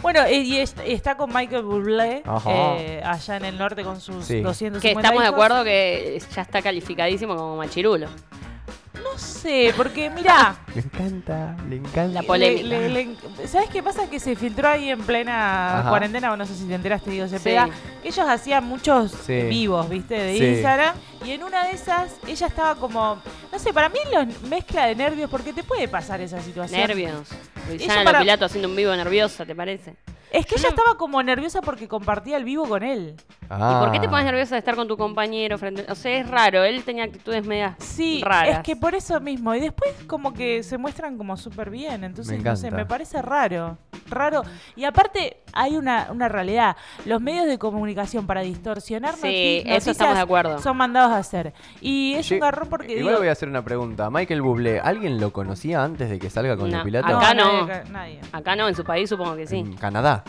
Bueno, 0.00 0.22
eh, 0.24 0.38
y 0.42 0.56
est- 0.58 0.78
está 0.84 1.16
con 1.16 1.32
Michael 1.32 1.62
Bublé 1.64 2.22
Ajá. 2.24 2.50
eh, 2.78 3.00
allá 3.04 3.36
en 3.36 3.44
el 3.44 3.58
norte 3.58 3.84
con 3.84 4.00
sus 4.00 4.24
Sí. 4.24 4.40
250 4.40 4.80
Que 4.80 4.92
estamos 4.92 5.22
de 5.22 5.28
acuerdo 5.28 5.64
que 5.64 6.20
ya 6.34 6.42
está 6.42 6.60
calificadísimo 6.62 7.36
como 7.36 7.56
machirulo. 7.56 8.08
No 9.02 9.18
sé, 9.18 9.72
porque 9.76 10.08
mirá... 10.10 10.56
Le 10.74 10.80
encanta, 10.80 11.56
le 11.68 11.76
encanta. 11.76 12.06
La 12.08 12.22
polémica. 12.22 12.66
Le- 12.66 12.88
le- 12.88 13.04
le- 13.38 13.48
¿Sabes 13.48 13.68
qué 13.70 13.82
pasa? 13.82 14.08
Que 14.08 14.18
se 14.20 14.36
filtró 14.36 14.68
ahí 14.68 14.90
en 14.90 15.00
plena 15.02 15.80
Ajá. 15.80 15.88
cuarentena, 15.88 16.32
o 16.32 16.36
no 16.36 16.46
sé 16.46 16.54
si 16.54 16.64
te 16.64 16.74
enteraste, 16.74 17.10
digo, 17.10 17.26
se 17.28 17.38
Sí. 17.38 17.44
pega. 17.44 17.68
Ellos 18.04 18.26
hacían 18.28 18.64
muchos 18.64 19.12
Sí. 19.26 19.42
vivos, 19.42 19.88
¿viste? 19.88 20.14
De 20.14 20.36
Sí. 20.38 20.44
Instagram. 20.44 20.94
Y 21.24 21.32
en 21.32 21.42
una 21.44 21.64
de 21.66 21.72
esas, 21.72 22.12
ella 22.26 22.46
estaba 22.46 22.74
como. 22.76 23.18
No 23.52 23.58
sé, 23.58 23.72
para 23.72 23.88
mí 23.90 23.98
los 24.12 24.42
mezcla 24.44 24.86
de 24.86 24.94
nervios, 24.94 25.30
porque 25.30 25.52
te 25.52 25.62
puede 25.62 25.86
pasar 25.86 26.20
esa 26.22 26.40
situación. 26.40 26.80
Nervios. 26.80 27.28
Luisana 27.68 28.02
para- 28.02 28.18
Lopilato 28.20 28.46
haciendo 28.46 28.68
un 28.68 28.74
vivo 28.76 28.94
nerviosa, 28.96 29.44
¿te 29.44 29.54
parece? 29.54 29.94
Es 30.30 30.46
que 30.46 30.54
Yo 30.54 30.60
ella 30.62 30.70
no- 30.70 30.76
estaba 30.76 30.96
como 30.96 31.22
nerviosa 31.22 31.60
porque 31.60 31.86
compartía 31.86 32.38
el 32.38 32.44
vivo 32.44 32.66
con 32.66 32.82
él. 32.82 33.14
Ah. 33.50 33.74
¿Y 33.76 33.84
por 33.84 33.92
qué 33.92 34.00
te 34.00 34.08
pones 34.08 34.24
nerviosa 34.24 34.54
de 34.54 34.60
estar 34.60 34.74
con 34.74 34.88
tu 34.88 34.96
compañero 34.96 35.58
frente? 35.58 35.84
O 35.90 35.94
sea, 35.94 36.16
es 36.18 36.26
raro. 36.26 36.64
Él 36.64 36.82
tenía 36.84 37.04
actitudes 37.04 37.46
medias 37.46 37.74
Sí, 37.78 38.22
raras. 38.24 38.56
es 38.56 38.58
que 38.60 38.74
por 38.74 38.94
eso 38.94 39.20
mismo. 39.20 39.54
Y 39.54 39.60
después 39.60 39.92
como 40.06 40.32
que 40.32 40.62
se 40.62 40.78
muestran 40.78 41.18
como 41.18 41.36
súper 41.36 41.68
bien. 41.68 42.02
Entonces, 42.04 42.38
Me 42.38 42.44
no 42.44 42.56
sé, 42.56 42.70
me 42.70 42.86
parece 42.86 43.20
raro. 43.20 43.76
Raro. 44.08 44.42
Y 44.74 44.84
aparte 44.84 45.36
hay 45.52 45.76
una, 45.76 46.08
una 46.10 46.28
realidad. 46.30 46.76
Los 47.04 47.20
medios 47.20 47.46
de 47.46 47.58
comunicación 47.58 48.26
para 48.26 48.40
distorsionar 48.40 49.14
Sí, 49.16 49.62
eso 49.66 49.90
estamos 49.90 50.14
de 50.14 50.22
acuerdo. 50.22 50.62
son 50.62 50.78
mandados 50.78 51.12
a 51.12 51.18
hacer. 51.18 51.52
Y 51.82 52.14
es 52.14 52.24
Sí, 52.26 52.34
un 52.34 52.40
garrón 52.40 52.70
porque 52.70 52.92
Igual 52.94 53.06
digo, 53.08 53.18
voy 53.18 53.28
a 53.28 53.32
hacer 53.42 53.48
una 53.48 53.64
pregunta. 53.64 54.08
Michael 54.08 54.40
Bublé, 54.40 54.78
¿alguien 54.78 55.18
lo 55.20 55.32
conocía 55.32 55.82
antes 55.82 56.08
de 56.08 56.18
que 56.20 56.30
salga 56.30 56.56
con 56.56 56.70
No, 56.70 56.78
el 56.78 56.84
piloto? 56.84 57.06
acá 57.16 57.34
no. 57.34 57.66
nadie. 57.90 58.20
Acá 58.30 58.54
no, 58.54 58.68
en 58.68 58.74
su 58.76 58.84
país 58.84 59.08
supongo 59.08 59.34
que 59.34 59.48
sí. 59.48 59.58
En 59.58 59.74
Canadá. 59.74 60.22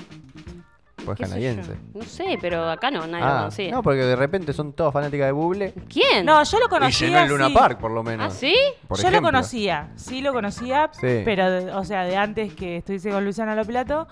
Pues 1.05 1.17
¿Qué 1.17 1.25
sé 1.25 1.29
canadiense. 1.31 1.75
No 1.93 2.01
sé, 2.03 2.37
pero 2.41 2.71
acá 2.71 2.89
no, 2.89 3.05
nadie 3.05 3.25
lo 3.25 3.31
Ah, 3.31 3.37
conocía. 3.39 3.71
no, 3.71 3.83
porque 3.83 4.01
de 4.03 4.15
repente 4.15 4.53
son 4.53 4.71
todas 4.73 4.93
fanáticas 4.93 5.27
de 5.27 5.31
Bublé. 5.33 5.73
¿Quién? 5.89 6.25
No, 6.25 6.41
yo 6.43 6.59
lo 6.59 6.65
Y 6.65 6.69
conocía. 6.69 7.07
llenó 7.07 7.19
el 7.23 7.29
Luna 7.29 7.47
sí. 7.49 7.53
Park, 7.53 7.77
por 7.79 7.91
lo 7.91 8.01
menos. 8.03 8.33
¿Ah, 8.33 8.35
sí? 8.35 8.55
Por 8.87 8.97
yo 8.97 9.01
ejemplo. 9.09 9.19
lo 9.21 9.27
conocía, 9.27 9.91
sí 9.95 10.21
lo 10.21 10.33
conocía, 10.33 10.89
Sí. 10.93 11.21
pero, 11.25 11.77
o 11.77 11.83
sea, 11.83 12.05
de 12.05 12.15
antes 12.15 12.53
que 12.55 12.77
estuviese 12.77 13.11
con 13.11 13.23
Luciana 13.25 13.53
Lopilato, 13.53 14.07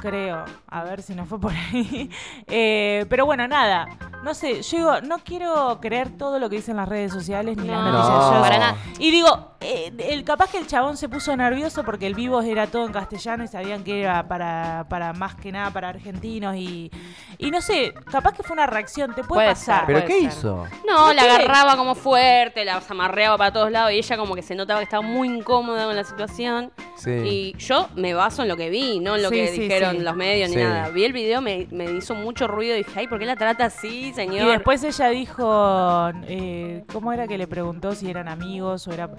creo, 0.00 0.44
a 0.68 0.84
ver 0.84 1.02
si 1.02 1.14
no 1.14 1.26
fue 1.26 1.38
por 1.40 1.52
ahí. 1.52 2.10
Eh, 2.48 3.06
pero 3.08 3.26
bueno, 3.26 3.46
nada, 3.48 3.86
no 4.22 4.32
sé, 4.32 4.62
yo 4.62 4.76
digo, 4.78 5.00
no 5.02 5.18
quiero 5.18 5.78
creer 5.80 6.16
todo 6.16 6.38
lo 6.38 6.48
que 6.48 6.56
dicen 6.56 6.76
las 6.76 6.88
redes 6.88 7.12
sociales 7.12 7.56
ni 7.56 7.66
las 7.66 7.78
No, 7.82 7.90
noticias. 7.92 8.18
no, 8.30 8.34
Yo- 8.36 8.40
para 8.40 8.58
nada. 8.58 8.76
Y 8.98 9.10
digo, 9.10 9.52
eh, 9.60 9.92
el 10.10 10.22
capaz 10.24 10.50
que 10.50 10.58
el 10.58 10.66
chabón 10.66 10.96
se 10.96 11.08
puso 11.08 11.36
nervioso 11.36 11.82
porque 11.82 12.06
el 12.06 12.14
vivo 12.14 12.40
era 12.42 12.66
todo 12.68 12.86
en 12.86 12.92
castellano 12.92 13.42
y 13.44 13.48
sabían 13.48 13.82
que 13.84 14.00
era 14.02 14.26
para, 14.28 14.86
para 14.88 15.12
más 15.12 15.34
que 15.34 15.50
nada 15.50 15.70
para 15.70 15.88
argentinos 15.88 16.54
y, 16.56 16.90
y 17.38 17.50
no 17.50 17.60
sé, 17.60 17.92
capaz 18.10 18.32
que 18.34 18.42
fue 18.44 18.54
una 18.54 18.66
reacción, 18.66 19.10
te 19.14 19.24
puede, 19.24 19.26
Puede 19.42 19.48
pasar. 19.48 19.78
ser. 19.80 19.86
¿Pero 19.86 19.98
puede 20.00 20.06
qué 20.20 20.20
ser. 20.30 20.38
hizo? 20.38 20.64
No, 20.86 21.12
la 21.12 21.22
qué? 21.22 21.30
agarraba 21.30 21.76
como 21.76 21.94
fuerte, 21.94 22.64
la 22.64 22.80
amarreaba 22.88 23.36
para 23.38 23.52
todos 23.52 23.70
lados 23.72 23.92
y 23.92 23.96
ella 23.96 24.16
como 24.16 24.34
que 24.36 24.42
se 24.42 24.54
notaba 24.54 24.80
que 24.80 24.84
estaba 24.84 25.02
muy 25.02 25.28
incómoda 25.28 25.84
con 25.86 25.96
la 25.96 26.04
situación. 26.04 26.70
Sí. 26.96 27.10
Y 27.10 27.56
yo 27.58 27.88
me 27.96 28.14
baso 28.14 28.42
en 28.42 28.48
lo 28.48 28.56
que 28.56 28.70
vi, 28.70 29.00
no 29.00 29.16
en 29.16 29.22
lo 29.22 29.28
Sí, 29.30 29.34
que 29.34 29.48
sí, 29.48 29.60
dijeron 29.62 29.85
sí. 29.92 29.98
los 29.98 30.16
medios 30.16 30.50
Sí. 30.50 30.56
ni 30.56 30.62
nada. 30.62 30.88
Vi 30.90 31.04
el 31.04 31.12
video, 31.12 31.40
me, 31.40 31.66
me 31.70 31.84
hizo 31.92 32.14
mucho 32.14 32.46
ruido 32.46 32.74
y 32.74 32.78
dije, 32.78 33.00
ay, 33.00 33.08
¿por 33.08 33.18
qué 33.18 33.26
la 33.26 33.36
trata 33.36 33.66
así, 33.66 34.08
Y 34.08 34.12
señor? 34.14 34.48
después 34.50 34.82
ella 34.84 35.08
dijo, 35.08 36.10
eh, 36.26 36.84
¿cómo 36.92 37.12
era 37.12 37.26
que 37.26 37.38
le 37.38 37.46
preguntó 37.46 37.94
si 37.94 38.10
eran 38.10 38.28
amigos 38.28 38.86
o 38.88 38.92
era...? 38.92 39.10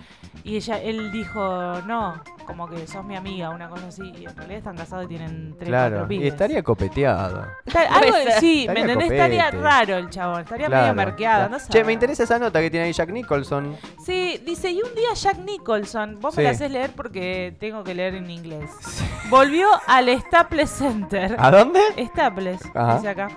Y 0.43 0.55
ella, 0.55 0.79
él 0.81 1.11
dijo, 1.11 1.81
no, 1.85 2.21
como 2.45 2.69
que 2.69 2.87
sos 2.87 3.03
mi 3.03 3.15
amiga, 3.17 3.49
una 3.49 3.67
cosa 3.69 3.87
así. 3.87 4.03
Y 4.17 4.25
en 4.25 4.35
realidad 4.35 4.57
están 4.59 4.77
casados 4.77 5.05
y 5.05 5.07
tienen 5.09 5.55
tres, 5.57 5.67
Claro, 5.69 5.97
cuatro 5.97 6.13
y 6.15 6.27
estaría 6.27 6.63
copeteado. 6.63 7.45
Está- 7.65 7.81
algo 7.81 8.15
sí, 8.39 8.65
¿me 8.67 8.79
Estaría 8.79 8.81
entendés? 8.81 8.95
copete. 8.95 9.15
Estaría 9.15 9.51
raro 9.51 9.97
el 9.97 10.09
chabón, 10.09 10.41
estaría 10.41 10.67
Claro, 10.67 10.81
medio 10.83 10.95
merqueado, 10.95 11.37
claro. 11.47 11.51
no 11.51 11.59
sé. 11.59 11.69
Che, 11.69 11.83
me 11.83 11.91
interesa 11.93 12.23
esa 12.23 12.39
nota 12.39 12.61
que 12.61 12.69
tiene 12.71 12.85
ahí 12.85 12.93
Jack 12.93 13.09
Nicholson. 13.09 13.75
Sí, 14.05 14.41
dice, 14.45 14.69
y 14.71 14.81
un 14.81 14.95
día 14.95 15.13
Jack 15.15 15.39
Nicholson, 15.39 16.19
vos 16.21 16.33
Sí. 16.33 16.37
me 16.39 16.43
la 16.45 16.49
haces 16.51 16.71
leer 16.71 16.91
porque 16.95 17.53
tengo 17.59 17.83
que 17.83 17.93
leer 17.93 18.15
en 18.15 18.29
inglés. 18.29 18.69
Volvió 19.29 19.67
al 19.87 20.07
Staples 20.57 20.69
Center. 20.71 21.35
¿A 21.37 21.51
dónde? 21.51 21.79
Staples, 21.99 22.59
Ajá. 22.73 22.95
dice 22.95 23.09
acá. 23.09 23.27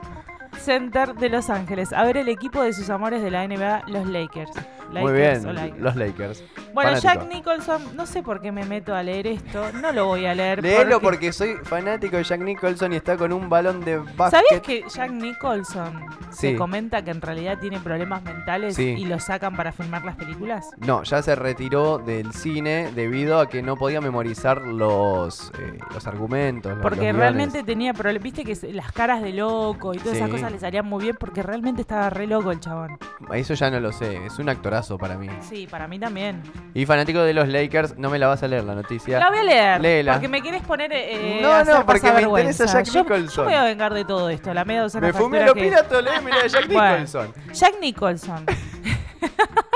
Center 0.58 1.14
de 1.14 1.28
Los 1.28 1.50
Ángeles, 1.50 1.92
a 1.92 2.02
ver 2.04 2.16
el 2.16 2.28
equipo 2.28 2.62
de 2.62 2.72
sus 2.72 2.88
amores 2.88 3.22
de 3.22 3.30
la 3.30 3.46
NBA, 3.46 3.82
los 3.88 4.06
Lakers. 4.06 4.50
Muy 4.90 5.12
Lakers 5.12 5.44
bien, 5.44 5.48
o 5.48 5.52
Lakers. 5.52 5.80
los 5.80 5.96
Lakers. 5.96 6.44
Bueno, 6.72 6.90
Fanático. 6.90 7.12
Jack 7.24 7.28
Nicholson, 7.32 7.96
no 7.96 8.06
sé 8.06 8.22
por 8.22 8.40
qué 8.40 8.52
me 8.52 8.64
meto 8.64 8.94
a 8.94 9.02
leer 9.02 9.26
esto, 9.26 9.64
no 9.80 9.92
lo 9.92 10.06
voy 10.06 10.26
a 10.26 10.34
leer. 10.34 10.62
Léelo 10.62 11.00
porque 11.00 11.32
soy 11.32 11.54
fanático 11.64 12.16
de 12.16 12.24
Jack 12.24 12.40
Nicholson 12.40 12.92
y 12.92 12.96
está 12.96 13.16
con 13.16 13.32
un 13.32 13.48
balón 13.48 13.84
de 13.84 13.98
básquet. 13.98 14.40
¿Sabías 14.48 14.62
que 14.62 14.84
Jack 14.88 15.10
Nicholson 15.10 16.00
Sí. 16.30 16.52
se 16.52 16.56
comenta 16.56 17.02
que 17.02 17.10
en 17.10 17.20
realidad 17.20 17.58
tiene 17.60 17.80
problemas 17.80 18.22
mentales 18.22 18.76
Sí. 18.76 18.94
y 18.98 19.04
lo 19.06 19.18
sacan 19.18 19.56
para 19.56 19.72
filmar 19.72 20.04
las 20.04 20.16
películas? 20.16 20.70
No, 20.78 21.02
ya 21.02 21.22
se 21.22 21.34
retiró 21.34 21.98
del 21.98 22.32
cine 22.32 22.90
debido 22.94 23.40
a 23.40 23.48
que 23.48 23.62
no 23.62 23.76
podía 23.76 24.00
memorizar 24.00 24.60
los, 24.62 25.50
eh, 25.58 25.78
los 25.92 26.06
argumentos. 26.06 26.72
los- 26.72 26.82
Porque 26.82 27.12
los 27.12 27.16
realmente 27.16 27.62
tenía 27.62 27.92
problemas, 27.94 28.22
viste 28.22 28.44
que 28.44 28.72
las 28.72 28.92
caras 28.92 29.22
de 29.22 29.32
loco 29.32 29.94
y 29.94 29.98
todas 29.98 30.16
esas 30.16 30.30
cosas 30.30 30.52
le 30.52 30.58
salían 30.58 30.86
muy 30.86 31.02
bien 31.04 31.16
porque 31.18 31.42
realmente 31.42 31.82
estaba 31.82 32.10
re 32.10 32.26
loco 32.26 32.50
el 32.52 32.60
chabón. 32.60 32.98
Eso 33.34 33.54
ya 33.54 33.70
no 33.70 33.80
lo 33.80 33.92
sé, 33.92 34.24
es 34.26 34.38
un 34.38 34.48
actorazo 34.48 34.79
para 34.98 35.16
mí. 35.16 35.28
Sí, 35.48 35.66
para 35.70 35.86
mí 35.88 35.98
también. 35.98 36.42
Y 36.74 36.86
fanático 36.86 37.20
de 37.20 37.32
los 37.34 37.48
Lakers, 37.48 37.96
no 37.98 38.10
me 38.10 38.18
la 38.18 38.26
vas 38.28 38.42
a 38.42 38.48
leer 38.48 38.64
la 38.64 38.74
noticia. 38.74 39.18
La 39.18 39.28
voy 39.30 39.38
a 39.38 39.42
leer. 39.44 39.80
Léela. 39.80 40.12
Porque 40.14 40.28
me 40.28 40.40
quieres 40.42 40.62
poner. 40.62 40.90
eh, 40.92 41.38
No, 41.42 41.48
a 41.50 41.60
hacer 41.60 41.74
no, 41.74 41.86
porque 41.86 42.12
me 42.12 42.22
interesa 42.22 42.66
Jack 42.66 42.86
Yo- 42.86 43.02
Nicholson. 43.02 43.28
Yo 43.44 43.50
me 43.50 43.56
voy 43.56 43.60
a 43.60 43.64
vengar 43.64 43.94
de 43.94 44.04
todo 44.04 44.28
esto, 44.30 44.52
la 44.54 44.64
media 44.64 44.82
docena 44.82 45.06
Me 45.06 45.12
fumé 45.12 45.44
los 45.44 45.54
que- 45.54 45.60
piratas, 45.62 46.02
lee, 46.04 46.10
mirá, 46.24 46.46
Jack 46.46 46.66
Bueno. 46.72 46.90
Nicholson. 46.90 47.34
Jack 47.52 47.74
Nicholson. 47.80 48.46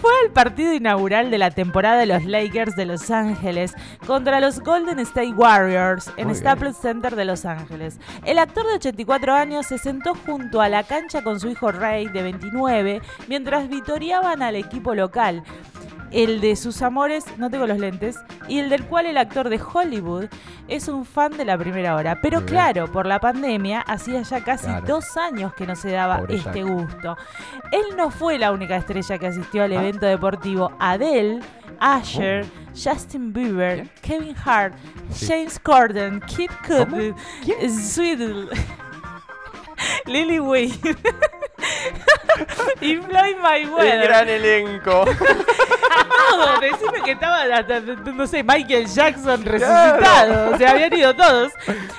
Fue 0.00 0.12
el 0.24 0.30
partido 0.32 0.72
inaugural 0.72 1.30
de 1.30 1.36
la 1.36 1.50
temporada 1.50 1.98
de 1.98 2.06
los 2.06 2.24
Lakers 2.24 2.74
de 2.74 2.86
Los 2.86 3.10
Ángeles 3.10 3.74
contra 4.06 4.40
los 4.40 4.60
Golden 4.60 4.98
State 5.00 5.32
Warriors 5.32 6.08
en 6.16 6.28
Muy 6.28 6.32
bien. 6.32 6.36
Staples 6.36 6.76
Center 6.78 7.14
de 7.14 7.26
Los 7.26 7.44
Ángeles. 7.44 7.98
El 8.24 8.38
actor 8.38 8.66
de 8.66 8.74
84 8.74 9.34
años 9.34 9.66
se 9.66 9.76
sentó 9.76 10.14
junto 10.14 10.62
a 10.62 10.70
la 10.70 10.84
cancha 10.84 11.22
con 11.22 11.38
su 11.38 11.48
hijo 11.48 11.70
Ray 11.70 12.08
de 12.08 12.22
29 12.22 13.02
mientras 13.28 13.68
vitoreaban 13.68 14.42
al 14.42 14.56
equipo 14.56 14.94
local. 14.94 15.42
El 16.10 16.40
de 16.40 16.56
sus 16.56 16.82
amores, 16.82 17.24
no 17.38 17.50
tengo 17.50 17.66
los 17.68 17.78
lentes, 17.78 18.18
y 18.48 18.58
el 18.58 18.68
del 18.68 18.84
cual 18.84 19.06
el 19.06 19.16
actor 19.16 19.48
de 19.48 19.60
Hollywood 19.62 20.26
es 20.66 20.88
un 20.88 21.04
fan 21.04 21.36
de 21.36 21.44
la 21.44 21.56
primera 21.56 21.94
hora. 21.94 22.18
Pero 22.20 22.44
claro, 22.44 22.90
por 22.90 23.06
la 23.06 23.20
pandemia 23.20 23.80
hacía 23.80 24.22
ya 24.22 24.42
casi 24.42 24.66
Claro. 24.66 24.86
dos 24.86 25.16
años 25.16 25.54
que 25.54 25.66
no 25.66 25.76
se 25.76 25.92
daba 25.92 26.18
Pobre 26.18 26.36
este 26.36 26.64
Jack. 26.64 26.68
gusto. 26.68 27.16
Él 27.70 27.96
no 27.96 28.10
fue 28.10 28.38
la 28.38 28.50
única 28.52 28.76
estrella 28.76 29.18
que 29.18 29.26
asistió 29.28 29.62
al 29.62 29.72
Ah. 29.72 29.76
evento 29.82 30.06
deportivo. 30.06 30.72
Adele, 30.80 31.40
Asher, 31.78 32.44
Justin 32.74 33.32
Bieber. 33.32 33.88
Kevin 34.02 34.34
Hart, 34.44 34.74
Sí. 35.12 35.26
James 35.28 35.58
Corden, 35.60 36.20
Kid. 36.22 36.50
Cudi. 36.66 37.14
Sweetle, 37.70 38.48
Lily 40.06 40.40
Wayne 40.40 40.74
y 42.80 42.96
Floyd 42.96 43.34
El 43.34 43.40
Mayweather. 43.40 44.02
gran 44.02 44.28
elenco. 44.28 45.04
Todo, 46.28 46.60
decime 46.60 47.02
que 47.04 47.12
estaba, 47.12 47.42
hasta, 47.42 47.80
no 47.80 48.26
sé, 48.26 48.42
Michael 48.42 48.86
Jackson 48.86 49.44
resucitado. 49.44 50.56
Se 50.58 50.66
habían 50.66 50.92
ido 50.92 51.14
todos. 51.14 51.52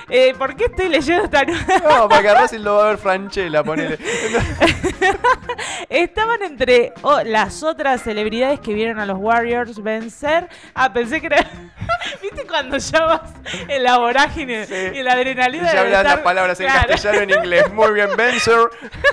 Eh, 0.08 0.34
¿Por 0.36 0.54
qué 0.56 0.66
estoy 0.66 0.88
leyendo 0.88 1.24
esta? 1.24 1.44
No, 1.44 2.08
para 2.08 2.22
que 2.22 2.34
Racing 2.34 2.60
lo 2.60 2.76
va 2.76 2.84
a 2.84 2.86
ver 2.88 2.98
Franchella, 2.98 3.62
ponele. 3.64 3.98
Estaban 5.88 6.42
entre 6.42 6.92
oh, 7.02 7.20
las 7.22 7.62
otras 7.62 8.02
celebridades 8.02 8.60
que 8.60 8.72
vieron 8.74 8.98
a 8.98 9.06
los 9.06 9.18
Warriors 9.18 9.82
vencer. 9.82 10.48
Ah, 10.74 10.92
pensé 10.92 11.20
que 11.20 11.26
era. 11.26 11.46
¿Viste 12.22 12.46
cuando 12.46 12.78
ya 12.78 13.00
vas 13.04 13.20
en 13.68 13.82
la 13.82 13.98
vorágine 13.98 14.66
Sí. 14.66 14.74
y 14.94 15.02
la 15.02 15.12
adrenalina 15.14 15.66
Ya 15.66 15.72
de 15.72 15.78
hablas 15.80 16.04
las 16.04 16.18
palabras 16.20 16.60
en 16.60 16.66
Claro. 16.66 16.88
castellano 16.88 17.22
en 17.22 17.30
inglés. 17.30 17.72
Muy 17.72 17.92
bien, 17.92 18.08
Benzer. 18.16 18.58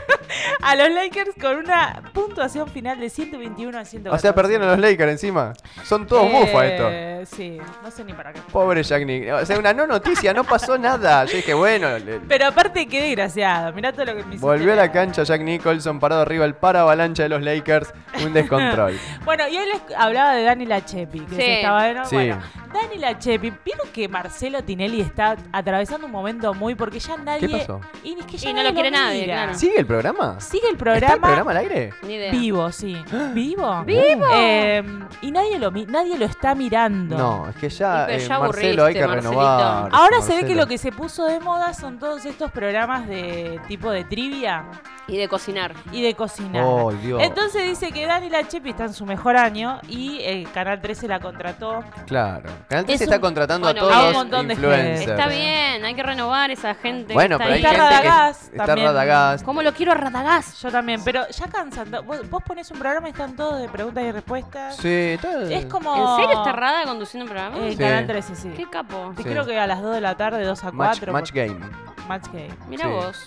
A 0.62 0.76
los 0.76 0.90
Lakers 0.92 1.32
con 1.42 1.58
una 1.58 2.02
puntuación 2.26 2.68
final 2.70 3.00
de 3.00 3.10
121 3.10 3.78
a 3.78 3.86
114. 3.86 4.16
O 4.16 4.20
sea, 4.20 4.34
perdieron 4.36 4.68
los 4.68 4.80
Lakers 4.80 5.12
encima. 5.12 5.54
Son 5.84 6.06
todos 6.08 6.32
bufas 6.32 6.66
esto. 6.66 6.88
Eh, 6.90 7.06
Sí, 7.26 7.58
no 7.84 7.92
sé 7.92 8.04
ni 8.06 8.14
para 8.14 8.32
qué. 8.32 8.40
Pobre 8.52 8.82
Jack 8.82 9.06
Nicholson. 9.06 9.44
O 9.44 9.46
sea, 9.46 9.60
una 9.60 9.74
no 9.74 9.86
noticia, 9.86 10.34
no 10.34 10.44
pasó 10.46 10.78
nada. 10.78 11.26
Yo 11.26 11.36
dije, 11.36 11.54
bueno, 11.54 12.00
le- 12.00 12.20
Pero 12.22 12.48
aparte, 12.48 12.88
qué 12.88 13.02
desgraciado. 13.04 13.74
Mirá 13.74 13.92
todo 13.92 14.06
lo 14.06 14.14
que 14.16 14.24
me 14.24 14.30
hiciste 14.30 14.46
volvió 14.46 14.72
a 14.72 14.76
la 14.78 14.92
cancha 14.92 15.24
Jack 15.24 15.42
Nicholson 15.42 16.00
parado 16.00 16.22
arriba 16.22 16.46
del 16.46 16.56
paravalancha 16.56 17.24
de 17.24 17.30
los 17.30 17.42
Lakers. 17.42 17.94
Un 18.24 18.34
descontrol. 18.34 18.98
Bueno, 19.26 19.48
y 19.50 19.58
hoy 19.58 19.66
les 19.68 19.98
hablaba 19.98 20.34
de 20.34 20.44
Dani 20.44 20.66
Lachepi, 20.66 21.20
que 21.20 21.30
Sí. 21.30 21.36
se 21.36 21.56
estaba 21.58 21.84
de 21.84 22.06
Sí. 22.06 22.16
Bueno, 22.16 22.40
Dani 22.74 22.98
Lachepi, 22.98 23.52
¿vieron 23.66 23.88
que 23.94 24.08
Marcelo 24.08 24.64
Tinelli 24.64 25.02
está 25.02 25.36
atravesando 25.52 26.06
un 26.06 26.12
momento 26.12 26.54
muy 26.54 26.76
porque 26.76 27.00
ya 27.00 27.18
nadie. 27.18 27.48
¿Qué 27.48 27.58
pasó? 27.58 27.82
Y 28.04 28.18
es 28.20 28.26
que 28.26 28.38
ya 28.38 28.50
Y 28.50 28.54
no 28.54 28.58
nadie 28.58 28.70
lo 28.70 28.74
quiere 28.76 28.92
nadie, 28.92 29.22
mira. 29.22 29.34
claro. 29.36 29.54
¿Sigue 29.56 29.80
el 29.80 29.86
programa? 29.86 30.40
Sigue 30.40 30.68
el 30.68 30.74
¿Está 30.74 30.84
programa. 30.84 31.14
el 31.14 31.20
programa 31.22 31.52
al 31.52 31.58
aire? 31.58 31.94
Ni 32.04 32.14
idea. 32.14 32.32
Vivo, 32.32 32.72
sí. 32.72 32.98
¿Vivo? 33.34 33.84
¡Vivo! 33.86 34.26
Eh, 34.34 34.84
y 35.22 35.32
nadie 35.32 35.58
lo, 35.60 35.72
mi- 35.72 35.86
nadie 35.86 36.18
lo 36.18 36.26
está 36.26 36.56
mirando. 36.56 37.18
No, 37.18 37.50
es 37.50 37.56
que 37.56 37.70
ya, 37.70 38.08
eh, 38.10 38.20
ya 38.20 38.40
Marcelo 38.40 38.86
hay 38.86 38.94
que 38.94 39.04
aburriste, 39.04 39.30
renovar. 39.30 39.90
Ahora 39.92 40.22
se 40.22 40.36
ve 40.36 40.46
que 40.48 40.56
lo 40.56 40.68
que 40.68 40.78
se 40.78 40.92
puso 40.92 41.26
de 41.26 41.40
moda 41.40 41.74
son 41.74 42.00
todos 42.00 42.26
estos 42.26 42.52
programas 42.52 43.08
de 43.08 43.60
tipo 43.68 43.90
de 43.92 44.04
trivia 44.04 44.66
Y 45.08 45.18
de 45.18 45.28
cocinar. 45.28 45.74
y 45.92 46.02
de 46.02 46.14
cocinar. 46.14 46.64
Oh, 46.66 46.92
Dios. 46.92 47.22
Entonces 47.24 47.64
dice 47.64 47.92
que 47.92 48.06
Dani 48.06 48.30
Lachepi 48.30 48.70
está 48.70 48.86
en 48.86 48.94
su 48.94 49.06
mejor 49.06 49.36
año 49.38 49.80
y 49.88 50.22
el 50.24 50.50
Canal 50.52 50.82
13 50.82 51.08
la 51.08 51.20
contrató. 51.20 51.84
Claro. 52.06 52.50
Canal 52.68 52.84
Es 52.84 52.86
13 52.88 53.04
está 53.06 53.16
un- 53.16 53.22
contratando 53.22 53.68
bueno, 53.68 53.80
a 53.80 53.84
todos 53.84 53.94
a 53.96 54.00
un 54.00 54.06
los 54.06 54.14
montón 54.16 54.48
de 54.48 54.54
influencers. 54.56 55.10
Está 55.12 55.28
bien, 55.28 55.86
hay 55.86 55.96
que 55.96 56.04
renovar 56.04 56.52
esa 56.52 56.76
gente. 56.76 57.14
Bueno, 57.14 57.38
que 57.38 57.44
pero 57.44 57.54
hay 57.56 57.60
está 57.62 57.70
ahí. 57.72 57.76
gente 57.78 57.96
que 58.02 58.08
Radagast 58.10 58.44
está 58.54 58.66
también. 58.66 58.88
Radagast. 58.88 59.46
¿Cómo 59.46 59.62
lo 59.64 59.74
quiero 59.74 59.92
a 59.92 59.96
Radagast? 59.96 60.62
Yo 60.62 60.72
también, 60.72 61.02
pero 61.04 61.28
ya 61.30 61.48
cansan. 61.48 61.90
Vos, 62.06 62.30
vos 62.30 62.44
pones 62.44 62.70
un 62.72 62.80
programa 62.80 63.08
y 63.08 63.12
están 63.12 63.36
todos 63.36 63.60
de 63.62 63.70
preguntas 63.70 64.04
y 64.04 64.12
respuestas. 64.12 64.76
Sí, 64.78 65.18
todo. 65.22 65.42
Es 65.50 65.66
como. 65.66 66.18
¿En 66.18 66.24
serio 66.26 66.38
está 66.40 66.52
Rada 66.52 66.84
conduciendo 66.86 67.26
un 67.26 67.30
programa? 67.32 67.58
Eh, 67.66 67.72
Sí. 67.72 67.78
Canal 67.78 68.08
13, 68.08 68.36
sí. 68.36 68.50
Qué 68.56 68.70
capo. 68.70 69.14
Y 69.18 69.24
Sí. 69.24 69.30
Creo 69.30 69.46
que 69.46 69.58
a 69.60 69.68
las 69.68 69.82
2 69.82 69.94
de 69.96 70.02
la 70.02 70.16
tarde, 70.16 70.44
2 70.44 70.64
a 70.64 70.72
Match, 70.72 70.98
4. 71.00 71.14
match 71.14 71.32
game. 71.32 71.60
Match 72.08 72.26
Game. 72.34 72.50
Mira 72.68 72.86
Sí. 72.86 72.92
vos. 72.92 73.26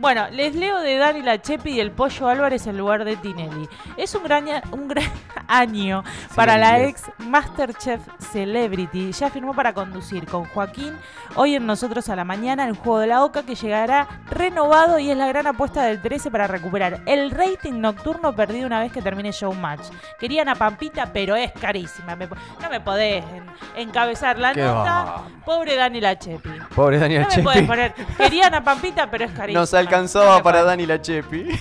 Bueno, 0.00 0.28
les 0.30 0.54
leo 0.54 0.80
de 0.80 0.96
Dani 0.96 1.20
Lachepi 1.20 1.72
y 1.72 1.80
el 1.80 1.90
Pollo 1.90 2.26
Álvarez 2.28 2.66
en 2.66 2.78
lugar 2.78 3.04
de 3.04 3.16
Tinelli. 3.16 3.68
Es 3.98 4.14
un 4.14 4.24
gran, 4.24 4.48
a- 4.48 4.62
un 4.72 4.88
gran 4.88 5.04
año 5.46 6.02
para 6.34 6.56
la 6.56 6.80
ex 6.80 7.02
Masterchef 7.18 8.00
Celebrity. 8.32 9.12
Ya 9.12 9.28
firmó 9.28 9.52
para 9.52 9.74
conducir 9.74 10.26
con 10.26 10.46
Joaquín 10.46 10.96
hoy 11.34 11.54
en 11.56 11.66
Nosotros 11.66 12.08
a 12.08 12.16
la 12.16 12.24
Mañana 12.24 12.64
el 12.66 12.76
Juego 12.76 12.98
de 12.98 13.08
la 13.08 13.22
Oca 13.24 13.42
que 13.42 13.54
llegará 13.54 14.08
renovado 14.30 14.98
y 14.98 15.10
es 15.10 15.18
la 15.18 15.26
gran 15.26 15.46
apuesta 15.46 15.82
del 15.84 16.00
13 16.00 16.30
para 16.30 16.46
recuperar 16.46 17.02
el 17.04 17.30
rating 17.30 17.80
nocturno 17.80 18.34
perdido 18.34 18.66
una 18.66 18.80
vez 18.80 18.92
que 18.92 19.02
termine 19.02 19.32
Showmatch. 19.32 19.82
Querían 20.18 20.48
a 20.48 20.54
Pampita, 20.54 21.12
pero 21.12 21.36
es 21.36 21.52
carísima. 21.52 22.16
Me 22.16 22.26
no 22.26 22.70
me 22.70 22.80
podés 22.80 23.22
en- 23.34 23.44
encabezar 23.88 24.38
la 24.38 24.54
Qué 24.54 24.62
nota. 24.62 25.04
va. 25.04 25.22
Pobre 25.44 25.76
Dani 25.76 26.00
Lachepi. 26.00 26.48
Pobre 26.74 26.98
Daniel 26.98 27.22
No 27.28 27.28
me 27.36 27.42
podés 27.42 27.56
Chepi. 27.58 27.66
poner. 27.68 27.94
Querían 28.16 28.54
a 28.54 28.64
Pampita, 28.64 29.10
pero 29.10 29.26
es 29.26 29.32
carísima. 29.36 29.60
Alcanzaba 29.90 30.38
No 30.38 30.42
para. 30.42 30.62
Dani 30.62 30.86
la 30.86 31.00
Chepi. 31.00 31.48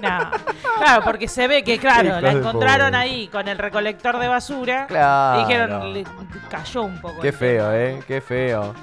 No. 0.00 0.30
Claro, 0.76 1.02
porque 1.02 1.26
se 1.26 1.48
ve 1.48 1.64
que, 1.64 1.76
claro, 1.76 2.20
la 2.20 2.30
encontraron 2.30 2.94
ahí 2.94 3.26
con 3.26 3.48
el 3.48 3.58
recolector 3.58 4.16
de 4.20 4.28
basura. 4.28 4.86
Claro. 4.86 5.40
Y 5.40 5.44
dijeron, 5.44 5.92
le 5.92 6.04
cayó 6.48 6.82
un 6.82 7.00
poco. 7.00 7.20
Qué 7.20 7.32
feo, 7.32 7.74
eh. 7.74 8.00
Qué 8.06 8.20
feo. 8.20 8.74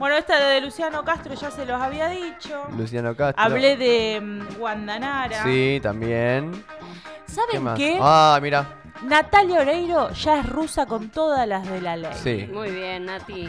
Bueno, 0.00 0.16
esta 0.16 0.48
de 0.48 0.60
Luciano 0.60 1.04
Castro 1.04 1.34
ya 1.34 1.52
se 1.52 1.64
los 1.64 1.80
había 1.80 2.08
dicho. 2.08 2.66
Luciano 2.76 3.14
Castro. 3.14 3.40
Hablé 3.40 3.76
de 3.76 4.20
mm, 4.20 4.58
Guandanara. 4.58 5.44
Sí, 5.44 5.78
también. 5.80 6.50
¿Qué 6.50 7.32
¿Saben 7.32 7.74
qué? 7.76 7.98
Ah, 8.00 8.38
mira. 8.42 8.66
Natalia 9.02 9.60
Oreiro 9.60 10.10
ya 10.10 10.40
es 10.40 10.48
rusa 10.48 10.86
con 10.86 11.10
todas 11.10 11.46
las 11.46 11.68
de 11.68 11.80
la 11.80 11.96
ley. 11.96 12.12
Sí. 12.14 12.48
Muy 12.52 12.70
bien, 12.70 13.06
Nati. 13.06 13.48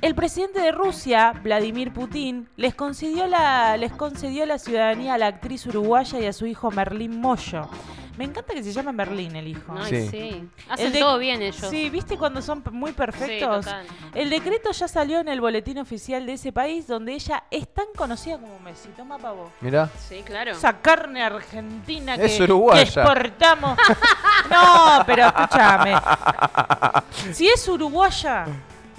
El 0.00 0.14
presidente 0.14 0.60
de 0.60 0.72
Rusia, 0.72 1.32
Vladimir 1.42 1.92
Putin, 1.92 2.48
les 2.56 2.74
concedió 2.74 3.26
la, 3.26 3.76
les 3.76 3.92
concedió 3.92 4.46
la 4.46 4.58
ciudadanía 4.58 5.14
a 5.14 5.18
la 5.18 5.26
actriz 5.26 5.66
uruguaya 5.66 6.18
y 6.20 6.26
a 6.26 6.32
su 6.32 6.46
hijo 6.46 6.70
Merlín 6.70 7.20
Moyo. 7.20 7.68
Me 8.16 8.24
encanta 8.24 8.52
que 8.54 8.62
se 8.62 8.72
llame 8.72 8.92
Merlín 8.92 9.34
el 9.36 9.48
hijo. 9.48 9.74
Ay, 9.78 9.88
Sí. 10.04 10.08
sí. 10.10 10.48
Hacen 10.68 10.86
El 10.86 10.92
de- 10.92 10.98
todo 11.00 11.18
bien 11.18 11.40
ellos. 11.42 11.66
Sí, 11.70 11.88
¿viste 11.90 12.16
cuando 12.18 12.40
son 12.42 12.62
muy 12.72 12.92
perfectos? 12.92 13.64
Sí, 13.64 13.70
total. 13.70 13.86
el 14.14 14.30
decreto 14.30 14.70
ya 14.72 14.88
salió 14.88 15.20
en 15.20 15.28
el 15.28 15.40
boletín 15.40 15.78
oficial 15.78 16.24
de 16.26 16.32
ese 16.34 16.52
país 16.52 16.86
donde 16.86 17.12
ella 17.14 17.44
es 17.50 17.68
tan 17.72 17.86
conocida 17.96 18.38
como 18.38 18.58
Messi. 18.60 18.88
Toma 18.96 19.16
pa' 19.18 19.32
vos. 19.32 19.50
Mira. 19.60 19.88
Sí, 20.08 20.22
claro. 20.24 20.52
Esa 20.52 20.80
carne 20.80 21.22
argentina 21.22 22.16
que, 22.18 22.24
Es 22.26 22.40
uruguaya. 22.40 22.82
que 22.82 22.88
exportamos. 22.88 23.78
no, 24.50 25.02
pero 25.06 25.26
escúchame. 25.26 25.94
Si 27.32 27.48
es 27.48 27.66
uruguaya, 27.68 28.46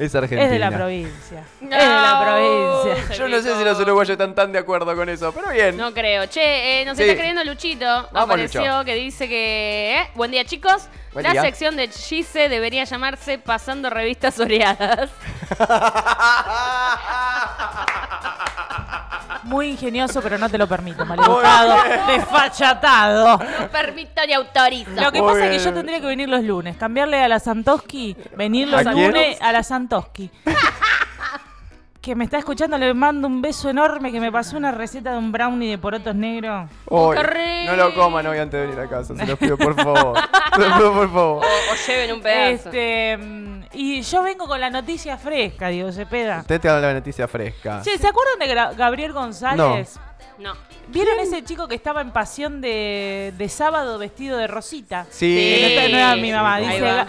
Es 0.03 0.15
Argentina. 0.15 0.46
es 0.46 0.51
de 0.51 0.60
la 0.60 0.72
provincia. 0.72 1.43
No, 1.62 1.75
es 1.77 1.84
de 1.84 1.89
la 1.89 2.22
provincia. 2.24 3.15
Yo 3.17 3.27
no 3.27 3.41
sé 3.41 3.55
si 3.55 3.63
los 3.63 3.79
uruguayos 3.79 4.10
están 4.12 4.34
tan 4.34 4.51
de 4.51 4.60
acuerdo 4.60 4.96
con 4.96 5.08
eso, 5.10 5.31
pero 5.31 5.50
bien. 5.51 5.77
No 5.77 5.93
creo. 5.93 6.25
Che, 6.25 6.81
eh, 6.81 6.86
nos 6.86 6.98
Sí. 6.98 7.03
está 7.03 7.13
escribiendo 7.13 7.43
Luchito. 7.43 7.86
apareció 8.13 8.62
Lucho. 8.62 8.86
que 8.86 8.96
dice 8.96 9.27
que. 9.27 9.98
eh, 10.00 10.10
buen 10.15 10.31
día, 10.31 10.43
chicos. 10.46 10.88
Buen 11.13 11.24
la 11.24 11.34
día. 11.34 11.41
sección 11.41 11.75
de 11.75 11.89
Gise 11.89 12.48
debería 12.50 12.84
llamarse 12.86 13.38
Pasando 13.38 13.89
Revistas 13.89 14.39
Oreadas. 14.39 15.10
Muy 19.43 19.69
ingenioso, 19.69 20.21
pero 20.21 20.38
no 20.38 20.50
te 20.50 20.57
lo 20.57 20.67
permito, 20.67 21.05
maleducado, 21.05 21.75
desfachatado. 22.07 23.38
No 23.38 23.67
permito 23.71 24.21
ni 24.27 24.33
autorizo. 24.33 24.91
Lo 24.91 25.12
que 25.12 25.21
Muy 25.21 25.31
pasa 25.33 25.48
es 25.48 25.57
que 25.57 25.69
yo 25.69 25.74
tendría 25.74 26.00
que 26.00 26.07
venir 26.07 26.29
los 26.29 26.43
lunes, 26.43 26.77
cambiarle 26.77 27.24
a 27.24 27.27
la 27.27 27.39
Santoski, 27.39 28.15
venir 28.36 28.67
los 28.67 28.86
¿A 28.86 28.91
quién? 28.93 29.07
lunes 29.07 29.41
a 29.41 29.51
la 29.51 29.63
Santoski. 29.63 30.29
Que 32.01 32.15
me 32.15 32.24
está 32.24 32.39
escuchando, 32.39 32.79
le 32.79 32.96
mando 32.96 33.27
un 33.27 33.43
beso 33.43 33.70
enorme 33.70 34.12
que 34.12 34.20
me 34.20 34.31
pasó 34.31 34.58
una 34.58 34.72
receta 34.72 35.12
de 35.12 35.20
un 35.20 35.31
brownie 35.31 35.70
de 35.70 35.77
porotos 35.77 36.15
negros. 36.15 36.67
Rico. 36.88 37.67
no 37.67 37.75
lo 37.75 37.93
coman 37.93 38.25
hoy 38.25 38.39
antes 38.39 38.60
de 38.60 38.65
venir 38.65 38.79
a 38.79 38.89
casa, 38.89 39.15
se 39.15 39.24
los 39.27 39.38
pido 39.38 39.55
por 39.55 39.75
favor. 39.75 40.17
Se 40.55 40.60
los 40.67 40.74
pido 40.77 40.93
por 40.93 41.13
favor. 41.13 41.46
O, 41.46 41.48
o 41.48 41.75
lleven 41.88 42.12
un 42.15 42.22
pedazo. 42.24 42.70
Este, 42.70 43.17
mm, 43.17 43.62
y 43.74 44.01
yo 44.01 44.24
vengo 44.24 44.48
con 44.48 44.60
la 44.60 44.72
noticia 44.72 45.15
fresca, 45.17 45.67
Diego 45.67 45.91
Cepeda. 45.91 46.39
Usted 46.39 46.60
te 46.60 46.70
habla 46.70 46.88
la 46.88 46.93
noticia 46.96 47.27
fresca. 47.27 47.81
Che, 47.84 47.96
¿se 48.00 48.08
acuerdan 48.08 48.39
de 48.39 48.48
Gra- 48.55 48.75
Gabriel 48.75 49.13
González? 49.13 50.00
No. 50.39 50.53
¿Vieron 50.88 51.20
ese 51.20 51.43
chico 51.43 51.67
que 51.67 51.75
estaba 51.75 52.01
en 52.01 52.10
pasión 52.10 52.62
de, 52.62 53.31
de 53.38 53.48
sábado 53.48 54.00
vestido 54.00 54.39
de 54.39 54.48
rosita? 54.48 55.05
Sí. 55.12 55.36
Que 55.36 55.84
no, 55.86 55.89
no 55.91 55.98
era 55.98 56.15
mi 56.15 56.31
mamá. 56.31 56.58
Dice, 56.58 56.81
va. 56.81 57.05
"Ga- 57.05 57.08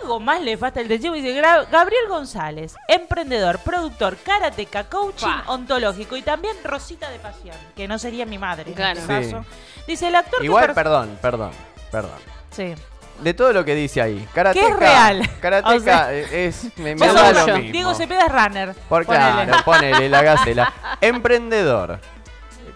algo 0.00 0.20
más 0.20 0.40
le 0.40 0.56
falta 0.56 0.80
el 0.80 0.88
testigo. 0.88 1.14
Dice, 1.14 1.34
"Gra- 1.40 1.66
Gabriel 1.70 2.08
González, 2.08 2.74
emprendedor, 2.88 3.58
productor, 3.60 4.16
karateca, 4.18 4.84
coaching 4.84 5.28
ontológico 5.46 6.16
y 6.16 6.22
también 6.22 6.56
Rosita 6.64 7.10
de 7.10 7.18
pasión, 7.18 7.56
que 7.76 7.88
no 7.88 7.98
sería 7.98 8.26
mi 8.26 8.38
madre 8.38 8.72
Claro. 8.72 9.00
en 9.00 9.10
este 9.10 9.24
Sí. 9.24 9.32
caso. 9.32 9.44
Dice, 9.86 10.08
el 10.08 10.14
actor 10.14 10.44
Igual, 10.44 10.68
que... 10.68 10.74
perdón, 10.74 11.18
perdón, 11.20 11.50
perdón. 11.90 12.18
Sí. 12.50 12.74
De 13.20 13.34
todo 13.34 13.52
lo 13.52 13.64
que 13.64 13.74
dice 13.74 14.00
ahí, 14.02 14.26
Karateka, 14.34 14.66
Que 14.66 14.72
es 14.72 14.78
real. 14.78 15.30
Karateka 15.40 15.74
O 15.76 15.80
sea- 15.80 16.12
es, 16.12 16.64
me, 16.78 16.94
me 16.96 17.06
da 17.06 17.32
lo 17.32 17.46
mismo. 17.56 17.72
Diego 17.72 17.94
Cepeda 17.94 18.26
es 18.26 18.32
runner. 18.32 18.74
Por 18.88 19.04
Ponele. 19.06 19.44
claro, 19.46 19.64
ponele 19.64 20.08
la 20.08 20.22
gacela. 20.22 20.72
Emprendedor. 21.00 22.00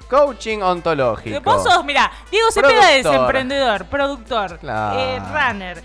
Coaching 0.09 0.61
ontológico. 0.63 1.41
Vos 1.41 1.65
sos, 1.65 1.85
mira, 1.85 2.11
Diego 2.31 2.51
Cepeda 2.53 2.93
es 2.93 3.05
emprendedor, 3.07 3.87
productor, 3.87 4.59
Claro. 4.61 5.01
eh, 5.01 5.19
runner, 5.33 5.83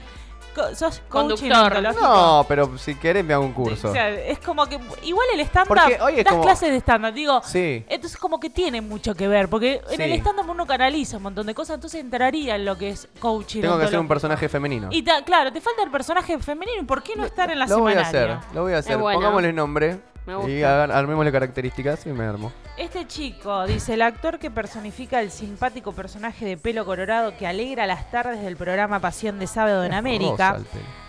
sos 0.75 1.01
coaching 1.09 1.49
Conductor. 1.49 1.95
No, 2.01 2.45
pero 2.47 2.77
si 2.77 2.95
querés 2.95 3.23
me 3.25 3.33
hago 3.33 3.43
un 3.45 3.53
curso. 3.53 3.89
O 3.89 3.93
sea, 3.93 4.09
es 4.09 4.39
como 4.39 4.65
que 4.65 4.79
igual 5.03 5.27
el 5.33 5.39
stand-up, 5.41 5.67
Porque 5.67 5.97
hoy 6.01 6.19
es 6.19 6.23
das 6.25 6.31
como- 6.33 6.43
clases 6.43 6.71
de 6.71 6.77
stand-up, 6.77 7.13
digo, 7.13 7.41
Sí. 7.43 7.85
entonces 7.89 8.19
como 8.19 8.39
que 8.39 8.49
tiene 8.49 8.81
mucho 8.81 9.15
que 9.15 9.27
ver, 9.27 9.49
porque 9.49 9.81
en 9.89 9.97
Sí. 9.97 10.03
el 10.03 10.11
stand-up 10.13 10.49
uno 10.49 10.65
canaliza 10.67 11.17
un 11.17 11.23
montón 11.23 11.45
de 11.47 11.53
cosas, 11.55 11.75
entonces 11.75 12.01
entraría 12.01 12.55
en 12.55 12.65
lo 12.65 12.77
que 12.77 12.89
es 12.89 13.07
coaching. 13.19 13.61
Tengo 13.61 13.79
que 13.79 13.87
ser 13.87 13.99
un 13.99 14.07
personaje 14.07 14.49
femenino. 14.49 14.89
Y 14.91 15.03
ta- 15.03 15.23
claro, 15.23 15.51
te 15.51 15.61
falta 15.61 15.83
el 15.83 15.91
personaje 15.91 16.37
femenino, 16.39 16.81
¿y 16.81 16.85
¿por 16.85 17.03
qué 17.03 17.15
no 17.15 17.25
estar 17.25 17.49
en 17.51 17.59
la 17.59 17.65
lo 17.67 17.79
voy 17.79 17.93
a 17.93 18.05
semanaria? 18.05 18.37
hacer, 18.39 18.55
lo 18.55 18.61
voy 18.63 18.73
a 18.73 18.77
hacer. 18.79 18.97
bueno. 18.97 19.19
Pongámosle 19.19 19.53
nombre 19.53 19.99
Me 20.39 20.51
y 20.51 20.63
hagan, 20.63 20.91
armémosle 20.91 21.31
características 21.31 22.05
y 22.05 22.09
me 22.09 22.25
armo. 22.25 22.51
Este 22.77 23.05
chico, 23.07 23.65
dice 23.65 23.93
el 23.93 24.01
actor 24.01 24.39
que 24.39 24.49
personifica 24.49 25.21
el 25.21 25.31
simpático 25.31 25.91
personaje 25.91 26.45
de 26.45 26.57
pelo 26.57 26.85
colorado 26.85 27.35
que 27.37 27.45
alegra 27.45 27.85
las 27.85 28.09
tardes 28.11 28.41
del 28.41 28.57
programa 28.57 28.99
Pasión 28.99 29.39
de 29.39 29.47
Sábado 29.47 29.83
en 29.83 29.93
América, 29.93 30.59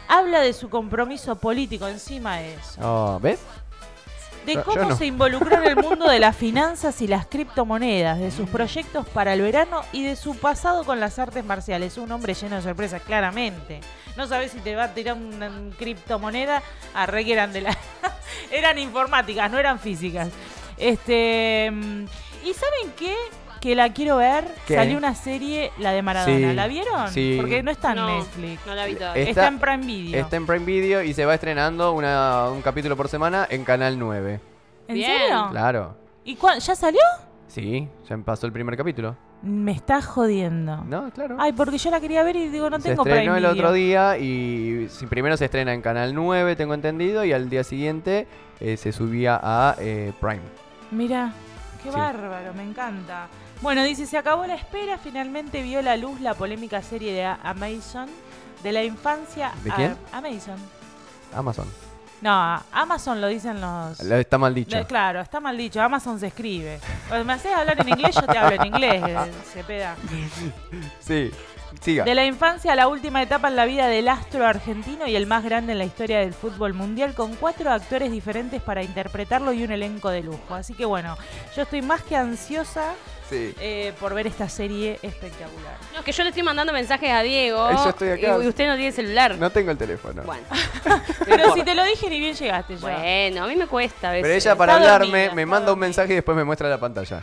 habla 0.08 0.40
de 0.40 0.52
su 0.52 0.68
compromiso 0.68 1.36
político 1.36 1.88
encima 1.88 2.36
de 2.36 2.54
eso. 2.54 2.80
Oh, 2.82 3.18
¿Ves? 3.20 3.40
De 4.46 4.54
Yo- 4.54 4.64
cómo 4.64 4.82
no. 4.90 4.96
se 4.96 5.06
involucró 5.06 5.56
en 5.58 5.68
el 5.68 5.76
mundo 5.76 6.08
de 6.08 6.18
las 6.18 6.36
finanzas 6.36 7.00
y 7.00 7.06
las 7.06 7.26
criptomonedas, 7.26 8.18
de 8.18 8.30
sus 8.30 8.48
proyectos 8.48 9.08
para 9.08 9.32
el 9.34 9.40
verano 9.42 9.82
y 9.92 10.02
de 10.02 10.16
su 10.16 10.36
pasado 10.36 10.84
con 10.84 10.98
las 11.00 11.18
artes 11.18 11.44
marciales. 11.44 11.96
Un 11.98 12.10
hombre 12.12 12.34
lleno 12.34 12.56
de 12.56 12.62
sorpresas, 12.62 13.02
claramente. 13.02 13.80
No 14.16 14.26
sabes 14.26 14.52
si 14.52 14.58
te 14.60 14.74
va 14.74 14.84
a 14.84 14.94
tirar 14.94 15.16
una, 15.16 15.50
criptomoneda, 15.78 16.62
arre 16.94 17.24
que 17.24 17.32
eran 17.32 17.52
de 17.52 17.62
la. 17.62 17.76
eran 18.50 18.78
informáticas, 18.78 19.50
no 19.50 19.58
eran 19.58 19.78
físicas. 19.78 20.28
Este. 20.76 21.70
mm, 21.72 22.04
¿Y 22.44 22.54
saben 22.54 22.92
qué? 22.98 23.14
Que 23.62 23.76
la 23.76 23.92
quiero 23.92 24.16
ver. 24.16 24.44
¿Qué? 24.66 24.74
Salió 24.74 24.98
una 24.98 25.14
serie, 25.14 25.70
la 25.78 25.92
de 25.92 26.02
Maradona. 26.02 26.50
Sí, 26.50 26.54
¿La 26.56 26.66
vieron? 26.66 27.08
sí. 27.10 27.36
Porque 27.40 27.62
no 27.62 27.70
está 27.70 27.90
en 27.92 27.96
No, 27.98 28.06
Netflix. 28.18 28.66
no 28.66 28.74
la 28.74 28.86
vi 28.86 28.94
todavía. 28.96 29.22
Está, 29.22 29.30
Está- 29.30 29.46
en 29.46 29.58
Prime 29.60 29.86
Video. 29.86 30.20
Está 30.20 30.36
en 30.36 30.46
Prime 30.46 30.64
Video 30.66 31.02
y 31.04 31.14
se 31.14 31.24
va 31.24 31.34
estrenando 31.34 31.92
una- 31.92 32.48
un 32.50 32.60
capítulo 32.60 32.96
por 32.96 33.08
semana 33.08 33.46
en 33.48 33.62
Canal 33.64 34.00
9. 34.00 34.40
¿En 34.88 34.94
Bien. 34.96 35.12
serio? 35.16 35.46
Claro. 35.52 35.94
¿Y 36.24 36.36
ya 36.58 36.74
salió? 36.74 37.00
Sí, 37.46 37.88
ya 38.08 38.16
pasó 38.18 38.46
el 38.46 38.52
primer 38.52 38.76
capítulo. 38.76 39.16
Me 39.42 39.70
está 39.70 40.02
jodiendo. 40.02 40.78
No, 40.84 41.10
claro. 41.12 41.36
Ay, 41.38 41.52
porque 41.52 41.78
yo 41.78 41.90
la 41.92 42.00
quería 42.00 42.24
ver 42.24 42.34
y 42.34 42.48
digo, 42.48 42.68
no 42.68 42.78
se 42.80 42.88
tengo 42.90 43.02
estrenó 43.04 43.32
Prime 43.34 43.38
el 43.38 43.44
otro 43.46 43.72
Video. 43.72 44.10
día 44.12 44.18
y 44.18 44.88
primero 45.08 45.36
se 45.36 45.44
estrena 45.44 45.72
en 45.72 45.82
Canal 45.82 46.14
9, 46.16 46.56
tengo 46.56 46.74
entendido, 46.74 47.24
y 47.24 47.32
al 47.32 47.48
día 47.48 47.62
siguiente 47.62 48.26
eh, 48.58 48.76
se 48.76 48.90
subía 48.90 49.38
a 49.40 49.76
eh, 49.78 50.12
Prime. 50.20 50.40
Mira, 50.90 51.32
qué 51.82 51.90
Sí. 51.90 51.96
bárbaro, 51.96 52.54
me 52.54 52.62
encanta. 52.62 53.26
Bueno, 53.62 53.84
dice, 53.84 54.06
se 54.06 54.18
acabó 54.18 54.44
la 54.46 54.54
espera, 54.56 54.98
finalmente 54.98 55.62
vio 55.62 55.80
la 55.82 55.96
luz 55.96 56.20
la 56.20 56.34
polémica 56.34 56.82
serie 56.82 57.12
de 57.12 57.24
A- 57.24 57.38
Amazon, 57.44 58.08
de 58.62 58.72
la 58.72 58.82
infancia 58.82 59.52
¿De 59.62 59.70
a- 59.70 59.74
quién? 59.76 59.96
Amazon. 60.12 60.56
Amazon. 61.34 61.66
No, 62.20 62.62
Amazon 62.72 63.20
lo 63.20 63.26
dicen 63.28 63.60
los... 63.60 64.00
Lo- 64.00 64.16
Está 64.16 64.38
mal 64.38 64.54
dicho. 64.54 64.76
de- 64.76 64.84
claro, 64.86 65.20
está 65.20 65.38
mal 65.40 65.56
dicho, 65.56 65.80
Amazon 65.80 66.18
se 66.20 66.28
escribe. 66.28 66.80
Cuando 67.08 67.24
me 67.24 67.32
haces 67.34 67.52
hablar 67.54 67.80
en 67.80 67.88
inglés, 67.88 68.14
yo 68.16 68.22
te 68.26 68.36
hablo 68.38 68.60
en 68.62 68.66
inglés, 68.66 69.02
Cepeda. 69.52 69.96
Sí, 71.00 71.30
siga. 71.80 72.04
De 72.04 72.14
la 72.14 72.24
infancia 72.24 72.72
a 72.72 72.76
la 72.76 72.86
última 72.88 73.22
etapa 73.22 73.48
en 73.48 73.56
la 73.56 73.64
vida 73.64 73.86
del 73.88 74.08
astro 74.08 74.46
argentino 74.46 75.06
y 75.06 75.16
el 75.16 75.26
más 75.26 75.42
grande 75.44 75.72
en 75.72 75.78
la 75.78 75.84
historia 75.84 76.18
del 76.20 76.32
fútbol 76.34 76.74
mundial, 76.74 77.14
con 77.14 77.34
cuatro 77.36 77.72
actores 77.72 78.10
diferentes 78.12 78.60
para 78.62 78.82
interpretarlo 78.82 79.52
y 79.52 79.64
un 79.64 79.72
elenco 79.72 80.10
de 80.10 80.22
lujo. 80.22 80.54
Así 80.54 80.74
que 80.74 80.84
bueno, 80.84 81.16
yo 81.56 81.62
estoy 81.62 81.82
más 81.82 82.02
que 82.02 82.16
ansiosa 82.16 82.92
Sí. 83.32 83.54
eh, 83.60 83.92
por 83.98 84.14
ver 84.14 84.26
esta 84.26 84.48
serie 84.48 84.98
espectacular. 85.02 85.76
No, 85.92 86.00
es 86.00 86.04
que 86.04 86.12
yo 86.12 86.22
le 86.22 86.28
estoy 86.30 86.42
mandando 86.42 86.72
mensajes 86.72 87.10
a 87.10 87.22
Diego. 87.22 87.70
Eh, 87.70 87.74
yo 87.76 87.88
estoy 87.88 88.08
acá. 88.10 88.38
Y 88.42 88.46
usted 88.46 88.66
no 88.68 88.76
tiene 88.76 88.92
celular. 88.92 89.36
No 89.38 89.50
tengo 89.50 89.70
el 89.70 89.78
teléfono. 89.78 90.22
Bueno, 90.24 90.44
Pero 91.24 91.54
si 91.54 91.62
te 91.62 91.74
lo 91.74 91.84
dije, 91.84 92.08
ni 92.10 92.20
bien 92.20 92.34
llegaste 92.34 92.76
ya. 92.76 92.80
bueno, 92.80 93.44
a 93.44 93.46
mí 93.46 93.56
me 93.56 93.66
cuesta 93.66 94.10
a 94.10 94.12
veces. 94.12 94.22
Pero 94.24 94.34
ella 94.34 94.56
para 94.56 94.72
Está 94.74 94.84
hablarme 94.94 95.18
dormida, 95.24 95.34
me 95.34 95.46
manda 95.46 95.72
un 95.72 95.78
mensaje 95.78 96.12
y 96.12 96.16
después 96.16 96.36
me 96.36 96.44
muestra 96.44 96.68
la 96.68 96.78
pantalla. 96.78 97.22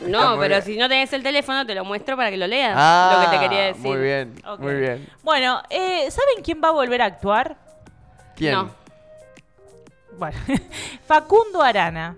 No, 0.00 0.38
pero 0.38 0.56
bien. 0.56 0.62
si 0.62 0.76
no 0.76 0.88
tenés 0.88 1.12
el 1.12 1.22
teléfono, 1.22 1.66
te 1.66 1.74
lo 1.74 1.84
muestro 1.84 2.16
para 2.16 2.30
que 2.30 2.36
lo 2.36 2.46
leas. 2.46 2.74
Ah, 2.76 3.18
lo 3.24 3.30
que 3.30 3.36
te 3.36 3.42
quería 3.42 3.64
decir. 3.66 3.82
Muy 3.82 3.98
bien, 3.98 4.34
muy 4.58 4.74
bien. 4.74 5.08
Bueno, 5.22 5.62
eh, 5.70 6.10
¿saben 6.10 6.42
quién 6.42 6.60
va 6.62 6.68
a 6.68 6.72
volver 6.72 7.02
a 7.02 7.06
actuar? 7.06 7.56
¿Quién? 8.36 8.52
No. 8.54 8.70
Bueno, 10.18 10.36
Facundo 11.06 11.62
Arana. 11.62 12.16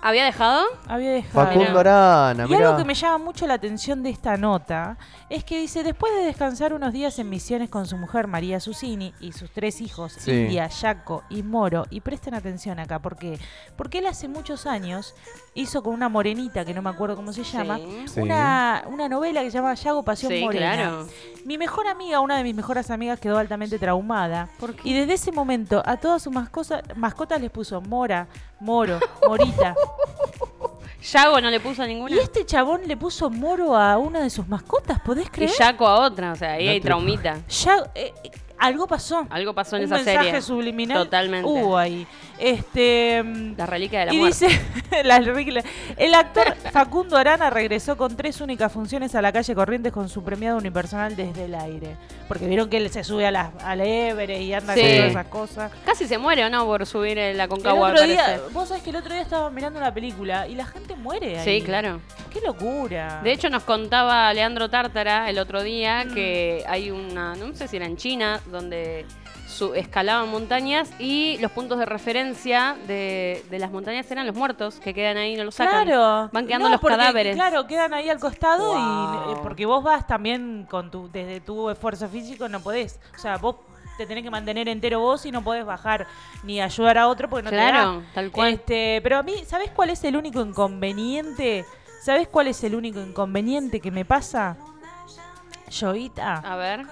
¿Había 0.00 0.24
dejado? 0.24 0.64
Había 0.86 1.10
dejado. 1.10 1.46
Facundo 1.46 1.80
Arana, 1.80 2.46
Y 2.48 2.54
algo 2.54 2.76
que 2.76 2.84
me 2.84 2.94
llama 2.94 3.18
mucho 3.18 3.46
la 3.48 3.54
atención 3.54 4.02
de 4.04 4.10
esta 4.10 4.36
nota 4.36 4.96
es 5.28 5.42
que 5.42 5.58
dice, 5.60 5.82
después 5.82 6.14
de 6.14 6.24
descansar 6.24 6.72
unos 6.72 6.92
días 6.92 7.18
en 7.18 7.28
misiones 7.28 7.68
con 7.68 7.84
su 7.86 7.96
mujer 7.96 8.28
María 8.28 8.60
Susini 8.60 9.12
y 9.20 9.32
sus 9.32 9.50
tres 9.50 9.80
hijos, 9.80 10.12
Sí. 10.16 10.30
India, 10.30 10.68
Yaco 10.68 11.24
y 11.28 11.42
Moro, 11.42 11.84
y 11.90 12.00
presten 12.00 12.34
atención 12.34 12.78
acá, 12.78 13.00
¿por 13.00 13.16
qué? 13.16 13.38
Porque 13.76 13.98
él 13.98 14.06
hace 14.06 14.28
muchos 14.28 14.66
años 14.66 15.14
hizo 15.54 15.82
con 15.82 15.94
una 15.94 16.08
morenita, 16.08 16.64
que 16.64 16.72
no 16.74 16.80
me 16.80 16.90
acuerdo 16.90 17.16
cómo 17.16 17.32
se 17.32 17.42
llama, 17.42 17.76
Sí. 17.78 18.04
Sí. 18.06 18.20
una, 18.20 18.84
una 18.86 19.08
novela 19.08 19.42
que 19.42 19.50
se 19.50 19.58
llama 19.58 19.74
Yago 19.74 20.04
Pasión 20.04 20.30
Sí, 20.32 20.44
Morena. 20.44 20.74
claro. 20.74 21.06
Mi 21.48 21.56
mejor 21.56 21.88
amiga, 21.88 22.20
una 22.20 22.36
de 22.36 22.42
mis 22.42 22.54
mejores 22.54 22.90
amigas, 22.90 23.18
quedó 23.18 23.38
altamente 23.38 23.78
traumada. 23.78 24.50
Y 24.84 24.92
desde 24.92 25.14
ese 25.14 25.32
momento 25.32 25.82
a 25.82 25.96
todas 25.96 26.22
sus 26.22 26.30
mascotas, 26.30 26.82
mascotas 26.94 27.40
les 27.40 27.50
puso 27.50 27.80
Mora, 27.80 28.28
Moro, 28.60 29.00
Morita. 29.26 29.74
Yago 31.10 31.40
no 31.40 31.48
le 31.48 31.58
puso 31.58 31.86
ninguna. 31.86 32.14
Y 32.14 32.18
este 32.18 32.44
chabón 32.44 32.82
le 32.86 32.98
puso 32.98 33.30
Moro 33.30 33.74
a 33.74 33.96
una 33.96 34.20
de 34.20 34.28
sus 34.28 34.46
mascotas, 34.46 35.00
¿podés 35.00 35.28
Y 35.28 35.30
creer? 35.30 35.50
Yaco 35.58 35.88
a 35.88 36.00
otra, 36.06 36.32
o 36.32 36.36
sea, 36.36 36.52
ahí 36.52 36.66
No 36.66 36.70
hay 36.72 36.80
traumita. 36.82 37.38
Eh, 37.94 38.12
eh, 38.24 38.30
algo 38.58 38.86
pasó. 38.86 39.26
Algo 39.30 39.54
pasó 39.54 39.76
en 39.76 39.84
Un 39.84 39.86
esa 39.86 39.94
mensaje 39.94 40.24
serie. 40.26 40.42
subliminal 40.42 40.98
Totalmente. 41.04 41.48
hubo 41.48 41.78
ahí. 41.78 42.06
Este. 42.38 43.22
La 43.56 43.66
reliquia 43.66 44.00
de 44.00 44.06
la 44.06 44.14
y 44.14 44.18
muerte. 44.18 44.46
dice, 44.46 44.60
la 45.04 45.16
el 45.96 46.14
actor 46.14 46.54
Facundo 46.72 47.16
Arana 47.16 47.50
regresó 47.50 47.96
con 47.96 48.16
tres 48.16 48.40
únicas 48.40 48.72
funciones 48.72 49.14
a 49.14 49.22
la 49.22 49.32
calle 49.32 49.54
Corrientes 49.54 49.92
con 49.92 50.08
su 50.08 50.22
premiado 50.22 50.58
unipersonal 50.58 51.14
desde 51.16 51.44
el 51.46 51.54
aire. 51.54 51.96
Porque 52.28 52.46
vieron 52.46 52.68
que 52.68 52.76
él 52.78 52.90
se 52.90 53.04
sube 53.04 53.26
a 53.26 53.30
la, 53.30 53.52
al 53.64 53.80
Everest 53.80 54.42
y 54.42 54.52
anda 54.54 54.74
Sí. 54.74 54.80
con 54.80 54.90
todas 54.90 55.10
esas 55.10 55.26
cosas. 55.26 55.72
Casi 55.84 56.06
se 56.06 56.18
muere, 56.18 56.44
¿o 56.44 56.50
no? 56.50 56.64
Por 56.66 56.86
subir 56.86 57.18
el 57.18 57.34
El 57.34 57.40
Aconcagua, 57.40 57.90
otro 57.90 58.02
me 58.02 58.08
día, 58.08 58.24
parece. 58.24 58.42
vos 58.52 58.68
sabés 58.68 58.82
que 58.82 58.90
el 58.90 58.96
otro 58.96 59.12
día 59.12 59.22
estaba 59.22 59.50
mirando 59.50 59.78
una 59.78 59.92
película 59.92 60.46
y 60.46 60.54
la 60.54 60.66
gente 60.66 60.94
muere 60.96 61.38
ahí. 61.38 61.44
Sí, 61.60 61.64
claro. 61.64 62.00
Qué 62.32 62.40
locura. 62.40 63.20
De 63.22 63.32
hecho, 63.32 63.48
nos 63.50 63.62
contaba 63.64 64.32
Leandro 64.34 64.68
Tártara 64.68 65.28
el 65.30 65.38
otro 65.38 65.62
día 65.62 66.04
Mm. 66.04 66.14
que 66.14 66.64
hay 66.68 66.90
una, 66.90 67.34
no 67.36 67.54
sé 67.54 67.66
si 67.68 67.76
era 67.76 67.86
en 67.86 67.96
China, 67.96 68.40
donde 68.50 69.06
su- 69.58 69.74
escalaban 69.74 70.28
montañas 70.30 70.90
y 70.98 71.36
los 71.38 71.50
puntos 71.52 71.78
de 71.78 71.84
referencia 71.86 72.76
de, 72.86 73.44
de 73.50 73.58
las 73.58 73.70
montañas 73.70 74.10
eran 74.10 74.26
los 74.26 74.36
muertos 74.36 74.78
que 74.80 74.94
quedan 74.94 75.16
ahí, 75.16 75.36
no 75.36 75.44
los 75.44 75.54
sacan. 75.56 75.84
Claro. 75.86 76.30
Van 76.32 76.46
quedando 76.46 76.66
No, 76.66 76.72
los 76.72 76.80
porque, 76.80 76.96
cadáveres. 76.96 77.34
Claro, 77.34 77.66
quedan 77.66 77.92
ahí 77.94 78.08
al 78.08 78.18
costado 78.20 78.74
y 78.76 78.80
Wow. 78.80 79.32
eh, 79.32 79.36
porque 79.42 79.66
vos 79.66 79.82
vas 79.82 80.06
también 80.06 80.66
con 80.70 80.90
tu 80.90 81.10
desde 81.10 81.40
tu 81.40 81.68
esfuerzo 81.70 82.08
físico 82.08 82.48
no 82.48 82.60
podés, 82.60 83.00
o 83.14 83.18
sea, 83.18 83.36
vos 83.38 83.56
te 83.96 84.06
tenés 84.06 84.22
que 84.22 84.30
mantener 84.30 84.68
entero 84.68 85.00
vos 85.00 85.26
y 85.26 85.32
no 85.32 85.42
podés 85.42 85.64
bajar 85.66 86.06
ni 86.44 86.60
ayudar 86.60 86.98
a 86.98 87.08
otro 87.08 87.28
porque 87.28 87.42
no 87.42 87.50
te 87.50 87.56
Claro, 87.56 88.00
da. 88.00 88.06
tal 88.14 88.30
cual. 88.30 88.52
Este, 88.52 89.00
pero 89.02 89.18
a 89.18 89.22
mí, 89.24 89.34
¿sabés 89.44 89.70
cuál 89.72 89.90
es 89.90 90.04
el 90.04 90.16
único 90.16 90.40
inconveniente? 90.40 91.64
¿Sabés 92.00 92.28
cuál 92.28 92.46
es 92.46 92.62
el 92.62 92.76
único 92.76 93.00
inconveniente 93.00 93.80
que 93.80 93.90
me 93.90 94.04
pasa? 94.04 94.56
Yoita, 95.70 96.34
A 96.36 96.56
ver. 96.56 96.86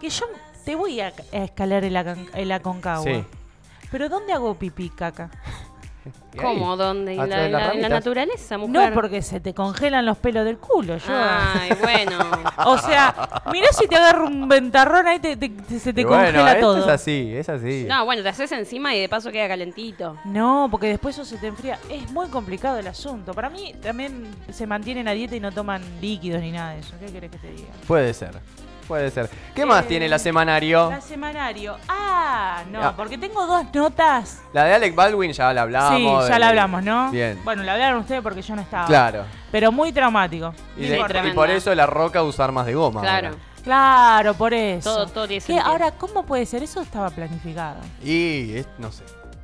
que 0.00 0.08
yo 0.08 0.24
te 0.66 0.74
voy 0.74 1.00
a, 1.00 1.06
a 1.32 1.36
escalar 1.44 1.82
el, 1.84 1.96
Acon- 1.96 2.28
el 2.34 2.52
Aconcagua. 2.52 3.04
Sí. 3.04 3.24
Pero 3.90 4.10
¿dónde 4.10 4.34
hago 4.34 4.54
pipí, 4.58 4.90
caca? 4.90 5.30
Y 6.06 6.38
ahí, 6.38 6.44
¿Cómo? 6.44 6.76
¿Dónde? 6.76 7.14
¿En 7.14 7.20
atrás 7.20 7.30
la, 7.30 7.38
de 7.40 7.46
en 7.46 7.52
las 7.52 7.52
la- 7.52 7.58
en 7.58 7.64
la 7.64 7.68
ramitas. 7.88 7.90
naturaleza, 7.90 8.58
mujer? 8.58 8.90
No, 8.90 8.94
porque 8.94 9.22
se 9.22 9.40
te 9.40 9.54
congelan 9.54 10.06
los 10.06 10.16
pelos 10.18 10.44
del 10.44 10.58
culo. 10.58 10.98
Yo. 10.98 11.06
Ay, 11.08 11.70
bueno. 11.80 12.18
O 12.66 12.78
sea, 12.78 13.42
mirá 13.52 13.66
si 13.72 13.88
te 13.88 13.96
agarra 13.96 14.22
un 14.24 14.46
ventarrón 14.48 15.06
ahí 15.08 15.18
te, 15.18 15.36
te- 15.36 15.48
te- 15.48 15.78
se 15.80 15.92
te 15.92 16.02
Y 16.02 16.04
bueno, 16.04 16.24
congela 16.24 16.52
esto 16.52 16.74
todo. 16.74 16.78
es 16.84 16.88
así, 16.88 17.32
es 17.34 17.48
así. 17.48 17.86
No, 17.88 18.04
bueno, 18.04 18.22
te 18.22 18.28
haces 18.28 18.52
encima 18.52 18.94
y 18.94 19.00
de 19.00 19.08
paso 19.08 19.32
queda 19.32 19.48
calentito. 19.48 20.16
No, 20.26 20.68
porque 20.70 20.86
después 20.88 21.16
eso 21.16 21.24
se 21.24 21.38
te 21.38 21.48
enfría. 21.48 21.78
Es 21.90 22.08
muy 22.12 22.28
complicado 22.28 22.78
el 22.78 22.86
asunto. 22.86 23.34
Para 23.34 23.50
mí 23.50 23.74
también 23.82 24.26
se 24.50 24.66
mantienen 24.66 25.08
a 25.08 25.12
dieta 25.12 25.34
y 25.34 25.40
no 25.40 25.50
toman 25.52 25.82
líquidos 26.00 26.40
ni 26.40 26.52
nada 26.52 26.74
de 26.74 26.80
eso. 26.80 26.94
¿Qué 27.00 27.06
querés 27.06 27.30
que 27.32 27.38
te 27.38 27.50
diga? 27.50 27.68
Puede 27.88 28.12
ser, 28.14 28.30
puede 28.86 29.10
ser. 29.10 29.28
¿Qué 29.54 29.66
más 29.66 29.84
Eh, 29.84 29.88
tiene 29.88 30.08
la 30.08 30.18
semanario? 30.18 30.90
La 30.90 31.00
semanario. 31.00 31.76
Ah, 31.88 32.62
no, 32.70 32.82
Ah. 32.82 32.94
porque 32.96 33.18
tengo 33.18 33.46
dos 33.46 33.64
notas. 33.74 34.42
La 34.52 34.64
de 34.64 34.74
Alec 34.74 34.94
Baldwin 34.94 35.32
ya 35.32 35.52
la 35.52 35.62
hablábamos. 35.62 36.24
sí, 36.24 36.28
ya 36.28 36.34
de- 36.34 36.40
la 36.40 36.48
hablamos, 36.48 36.82
¿no? 36.82 37.10
Bien. 37.10 37.40
Bueno, 37.44 37.62
la 37.62 37.72
hablaron 37.74 38.00
ustedes 38.00 38.22
porque 38.22 38.42
yo 38.42 38.54
no 38.56 38.62
estaba. 38.62 38.86
Claro. 38.86 39.24
Pero 39.52 39.72
muy 39.72 39.92
traumático. 39.92 40.54
Y, 40.76 40.86
de- 40.86 40.98
y 41.28 41.30
por 41.32 41.50
eso 41.50 41.74
la 41.74 41.86
roca 41.86 42.22
usa 42.22 42.44
armas 42.44 42.66
de 42.66 42.74
goma. 42.74 43.00
Claro. 43.00 43.28
ahora. 43.28 43.40
Claro, 43.64 44.34
por 44.34 44.54
eso. 44.54 44.88
Todo- 44.94 45.06
todo 45.08 45.26
tiene 45.26 45.44
¿Qué? 45.44 45.58
Ahora, 45.58 45.90
¿cómo 45.90 46.24
puede 46.24 46.46
ser? 46.46 46.62
Eso 46.62 46.80
estaba 46.82 47.10
planificado. 47.10 47.76
Y 48.04 48.54
es- 48.58 48.68
no 48.78 48.92
sé. 48.92 49.02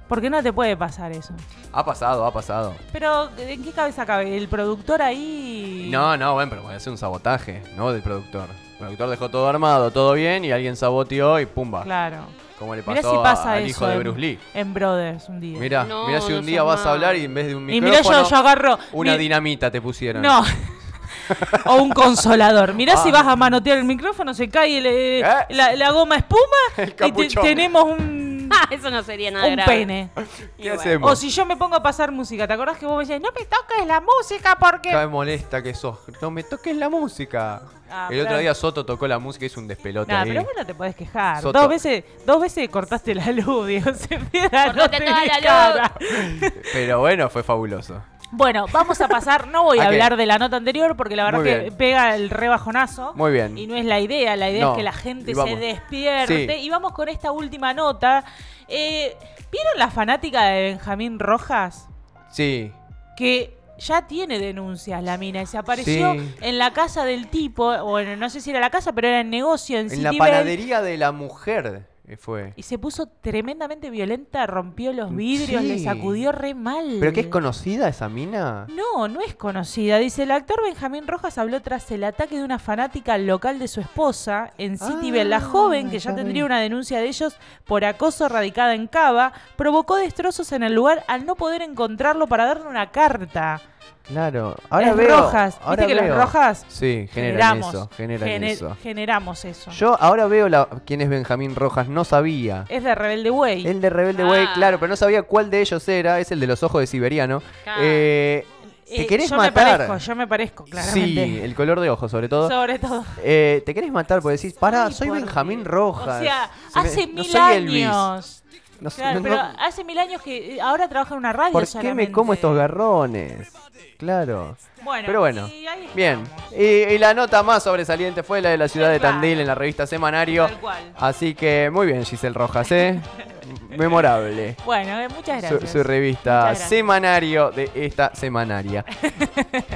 Porque 0.09 0.28
no 0.28 0.42
te 0.42 0.52
puede 0.52 0.76
pasar 0.76 1.11
eso. 1.11 1.33
Ha 1.72 1.85
pasado, 1.85 2.24
ha 2.26 2.33
pasado. 2.33 2.74
Pero, 2.92 3.31
¿en 3.38 3.64
qué 3.64 3.72
cabeza 3.72 4.05
cabe? 4.05 4.37
¿El 4.37 4.46
productor 4.46 5.00
ahí? 5.00 5.71
No, 5.90 6.16
no, 6.16 6.34
bueno, 6.34 6.50
pero 6.50 6.62
puede 6.62 6.80
ser 6.80 6.90
un 6.92 6.98
sabotaje, 6.98 7.62
¿no? 7.76 7.92
Del 7.92 8.02
productor. 8.02 8.48
El 8.74 8.78
productor 8.86 9.10
dejó 9.10 9.28
todo 9.28 9.48
armado, 9.48 9.90
todo 9.90 10.12
bien, 10.14 10.44
y 10.44 10.50
alguien 10.52 10.76
saboteó 10.76 11.38
y 11.40 11.46
pumba. 11.46 11.84
Claro. 11.84 12.18
Como 12.58 12.74
le 12.76 12.82
Mirá 12.82 13.02
pasó 13.02 13.10
si 13.16 13.22
pasa 13.22 13.50
a- 13.50 13.54
al 13.54 13.66
hijo 13.68 13.86
de 13.86 13.94
en- 13.94 14.00
Bruce 14.00 14.18
Lee. 14.20 14.38
En 14.54 14.74
Brothers 14.74 15.28
un 15.28 15.40
día. 15.40 15.58
Mira, 15.58 15.84
No, 15.84 16.06
mira 16.06 16.20
si 16.20 16.32
no 16.32 16.38
un 16.38 16.46
día 16.46 16.62
vas 16.62 16.84
a 16.86 16.92
hablar 16.92 17.16
y 17.16 17.24
en 17.24 17.34
vez 17.34 17.46
de 17.48 17.54
un 17.56 17.62
y 17.68 17.80
mirá, 17.80 17.98
micrófono, 17.98 18.22
yo, 18.24 18.30
yo 18.30 18.36
agarro. 18.36 18.78
una 18.92 19.12
mi- 19.12 19.18
dinamita 19.18 19.70
te 19.70 19.80
pusieron. 19.80 20.22
No. 20.22 20.42
o 21.66 21.74
un 21.76 21.90
consolador. 21.90 22.74
Mirá 22.74 22.96
si 22.96 23.08
Ah. 23.10 23.12
vas 23.12 23.26
a 23.26 23.36
manotear 23.36 23.78
el 23.78 23.84
micrófono, 23.84 24.32
se 24.34 24.48
cae 24.48 24.78
el, 24.78 24.86
eh, 24.86 25.20
¿Eh? 25.20 25.24
la, 25.50 25.74
la 25.76 25.90
goma 25.90 26.16
espuma 26.16 26.40
El 26.76 26.94
y 27.06 27.12
te- 27.12 27.28
tenemos 27.40 27.84
un, 27.84 28.21
eso 28.70 28.90
no 28.90 29.02
sería 29.02 29.30
nada 29.30 29.46
un 29.46 29.52
grave. 29.56 29.72
pene. 29.72 30.10
Y 30.58 30.62
¿Qué 30.62 30.68
bueno. 30.68 30.80
hacemos? 30.80 31.12
O 31.12 31.16
si 31.16 31.30
yo 31.30 31.46
me 31.46 31.56
pongo 31.56 31.76
a 31.76 31.82
pasar 31.82 32.10
música, 32.12 32.46
¿te 32.46 32.52
acordás 32.52 32.78
que 32.78 32.86
vos 32.86 32.96
me 32.96 33.02
decías, 33.04 33.20
no 33.20 33.30
me 33.38 33.44
toques 33.44 33.86
la 33.86 34.00
música 34.00 34.56
porque... 34.58 34.90
Qué 34.90 35.06
molesta 35.06 35.62
que 35.62 35.74
sos. 35.74 35.98
No 36.20 36.30
me 36.30 36.42
toques 36.42 36.76
la 36.76 36.88
música. 36.88 37.62
Ah, 37.90 38.08
el 38.10 38.20
otro 38.22 38.38
día 38.38 38.54
Soto 38.54 38.86
tocó 38.86 39.06
la 39.06 39.18
música 39.18 39.44
y 39.44 39.48
hizo 39.48 39.60
un 39.60 39.68
despelote 39.68 40.10
Nah, 40.10 40.22
ahí. 40.22 40.28
pero 40.30 40.44
vos 40.44 40.52
no 40.56 40.64
te 40.64 40.74
podés 40.74 40.96
quejar. 40.96 41.42
Soto. 41.42 41.58
Dos 41.58 41.68
veces, 41.68 42.04
dos 42.24 42.40
veces 42.40 42.68
cortaste 42.70 43.14
la 43.14 43.30
luz, 43.32 43.66
Diego 43.68 43.92
Cepeda, 43.92 44.72
no 44.72 44.88
toda 44.88 45.74
la 45.74 45.92
luz. 46.00 46.52
Pero 46.72 47.00
bueno, 47.00 47.28
fue 47.28 47.42
fabuloso. 47.42 48.02
Bueno, 48.34 48.64
vamos 48.72 48.98
a 49.02 49.08
pasar, 49.08 49.46
no 49.48 49.62
voy 49.64 49.78
a 49.78 49.86
hablar 49.86 50.16
de 50.16 50.24
la 50.24 50.38
nota 50.38 50.56
anterior 50.56 50.96
porque 50.96 51.16
la 51.16 51.24
verdad 51.24 51.42
que 51.44 51.70
pega 51.70 52.16
el 52.16 52.30
rebajonazo. 52.30 53.12
Muy 53.14 53.30
bien. 53.30 53.56
Y 53.58 53.66
no 53.66 53.76
es 53.76 53.84
la 53.84 54.00
idea, 54.00 54.34
la 54.36 54.50
idea 54.50 54.64
No, 54.64 54.70
es 54.72 54.76
que 54.78 54.82
la 54.82 54.92
gente 54.92 55.34
se 55.34 55.56
despierte. 55.56 56.46
Sí. 56.56 56.64
Y 56.64 56.70
vamos 56.70 56.92
con 56.92 57.08
esta 57.10 57.30
última 57.30 57.74
nota. 57.74 58.24
Eh, 58.68 59.14
¿Vieron 59.50 59.72
la 59.76 59.90
fanática 59.90 60.44
de 60.44 60.62
Benjamín 60.62 61.18
Rojas? 61.18 61.88
Sí. 62.30 62.72
Que 63.18 63.54
ya 63.78 64.06
tiene 64.06 64.38
denuncias 64.38 65.02
la 65.02 65.18
mina. 65.18 65.42
y 65.42 65.46
Se 65.46 65.58
apareció 65.58 66.14
Sí. 66.14 66.34
en 66.40 66.56
la 66.58 66.72
casa 66.72 67.04
del 67.04 67.28
tipo, 67.28 67.84
bueno, 67.84 68.16
no 68.16 68.30
sé 68.30 68.40
si 68.40 68.48
era 68.50 68.60
la 68.60 68.70
casa, 68.70 68.92
pero 68.94 69.08
era 69.08 69.20
el 69.20 69.28
negocio 69.28 69.78
en, 69.78 69.92
En 69.92 70.02
la 70.02 70.12
panadería 70.14 70.80
de 70.80 70.96
la 70.96 71.12
mujer 71.12 71.86
fue. 72.16 72.53
Y 72.57 72.62
se 72.62 72.79
puso 72.79 73.07
tremendamente 73.07 73.90
violenta, 73.90 74.46
rompió 74.46 74.92
los 74.92 75.14
vidrios, 75.14 75.62
Sí. 75.62 75.68
le 75.68 75.79
sacudió 75.79 76.33
re 76.33 76.55
mal. 76.55 76.96
¿Pero 77.01 77.12
qué 77.12 77.20
es 77.20 77.27
conocida 77.29 77.88
esa 77.88 78.09
mina? 78.09 78.66
No, 78.75 79.09
no 79.09 79.20
es 79.20 79.35
conocida. 79.35 79.98
Dice, 79.98 80.25
el 80.25 80.31
actor 80.31 80.62
Benjamín 80.62 81.07
Rojas 81.07 81.38
habló 81.38 81.61
tras 81.62 81.90
el 81.90 82.05
ataque 82.05 82.37
de 82.38 82.44
una 82.44 82.59
fanática 82.59 83.14
al 83.14 83.27
local 83.27 83.59
de 83.59 83.68
su 83.68 83.81
esposa 83.81 84.51
en 84.59 84.79
Citibel. 84.79 85.31
la 85.31 85.37
Ah, 85.37 85.40
joven, 85.40 85.90
que 85.90 85.98
ya 85.98 86.14
tendría 86.14 86.44
una 86.44 86.61
denuncia 86.61 86.98
de 86.98 87.07
ellos 87.07 87.37
por 87.64 87.85
acoso 87.85 88.29
radicada 88.29 88.75
en 88.75 88.87
Cava, 88.87 89.33
provocó 89.57 89.96
destrozos 89.96 90.53
en 90.53 90.62
el 90.62 90.75
lugar 90.75 91.05
al 91.09 91.25
no 91.27 91.37
poder 91.37 91.62
encontrarlo 91.62 92.27
para 92.27 92.44
darle 92.46 92.68
una 92.68 92.90
carta. 92.90 93.61
Claro. 94.06 94.56
Ahora 94.68 94.88
Las 94.88 94.96
veo. 94.96 95.16
rojas, 95.20 95.58
ahora 95.62 95.86
¿viste 95.86 96.00
que 96.00 96.08
las 96.08 96.16
rojas 96.16 96.66
Sí, 96.68 97.08
generan 97.12 97.58
generamos, 97.60 97.68
eso. 97.74 97.90
Generan 97.96 98.28
gener- 98.28 98.50
eso. 98.50 98.76
generamos 98.82 99.44
eso? 99.44 99.70
Yo 99.70 99.96
ahora 100.00 100.26
veo 100.26 100.48
la, 100.48 100.68
quién 100.84 101.00
es 101.00 101.08
Benjamín 101.08 101.54
Rojas, 101.54 101.88
no 101.88 102.04
sabía. 102.04 102.64
Es 102.68 102.82
de 102.84 102.94
Rebelde 102.94 103.30
Way. 103.30 103.66
El 103.66 103.80
de 103.80 103.90
Rebelde 103.90 104.24
Way, 104.24 104.46
Ah. 104.48 104.52
claro, 104.54 104.78
pero 104.78 104.88
no 104.90 104.96
sabía 104.96 105.22
cuál 105.22 105.50
de 105.50 105.60
ellos 105.60 105.88
era. 105.88 106.18
Es 106.20 106.30
el 106.32 106.40
de 106.40 106.46
los 106.46 106.62
ojos 106.62 106.80
de 106.80 106.86
Siberiano. 106.86 107.42
Claro. 107.64 107.80
Eh, 107.84 108.46
¿Te 108.84 109.02
Eh, 109.02 109.06
querés 109.06 109.30
yo 109.30 109.36
matar? 109.38 109.54
me 109.54 109.86
parezco, 109.86 109.96
yo 109.96 110.16
me 110.16 110.26
parezco, 110.26 110.64
claramente. 110.64 111.24
Sí, 111.24 111.40
el 111.42 111.54
color 111.54 111.80
de 111.80 111.88
ojos, 111.88 112.10
sobre 112.10 112.28
todo. 112.28 112.50
Sobre 112.50 112.78
todo. 112.78 113.02
Eh, 113.22 113.62
¿Te 113.64 113.72
querés 113.72 113.90
matar? 113.90 114.20
Porque 114.20 114.36
decís, 114.36 114.52
pará, 114.52 114.90
soy 114.90 115.08
Benjamín. 115.08 115.64
Rojas. 115.64 116.20
O 116.20 116.22
sea, 116.22 116.50
Se 116.68 116.80
me- 116.82 116.88
hace 116.88 117.06
no 117.06 117.22
mil 117.22 117.36
Elvis. 117.56 118.42
Años. 118.82 118.84
No 118.84 118.90
sé- 118.90 119.02
Claro, 119.02 119.16
no- 119.18 119.22
pero 119.22 119.36
no- 119.36 119.52
hace 119.60 119.84
mil 119.84 119.98
años 119.98 120.22
que 120.22 120.56
eh, 120.56 120.60
ahora 120.60 120.88
trabaja 120.88 121.14
en 121.14 121.18
una 121.18 121.32
radio 121.32 121.52
¿Por 121.52 121.66
qué 121.80 121.94
me 121.94 122.10
como 122.12 122.32
estos 122.32 122.56
garrones? 122.56 123.52
Claro. 123.98 124.56
Bueno, 124.82 125.06
Pero 125.06 125.20
bueno, 125.20 125.46
y 125.46 125.64
ahí 125.68 125.88
bien. 125.94 126.24
Y, 126.56 126.64
y 126.64 126.98
la 126.98 127.14
nota 127.14 127.42
más 127.44 127.62
sobresaliente 127.62 128.24
fue 128.24 128.40
la 128.40 128.48
de 128.50 128.58
la 128.58 128.66
ciudad 128.66 128.90
de. 128.90 128.98
Tandil 128.98 129.38
en 129.40 129.46
la 129.46 129.54
revista 129.54 129.86
Semanario. 129.86 130.46
Tal 130.46 130.58
cual. 130.58 130.92
Así 130.98 131.34
que 131.36 131.70
muy 131.72 131.86
bien, 131.86 132.04
Giselle 132.04 132.34
Rojas, 132.34 132.72
¿eh? 132.72 133.00
Memorable. 133.70 134.56
Bueno, 134.64 135.00
eh, 135.00 135.08
muchas 135.08 135.40
gracias. 135.40 135.70
su 135.70 135.82
revista 135.84 136.46
gracias. 136.46 136.68
semanario 136.68 137.50
de 137.52 137.70
esta 137.74 138.12
semanaria. 138.14 138.84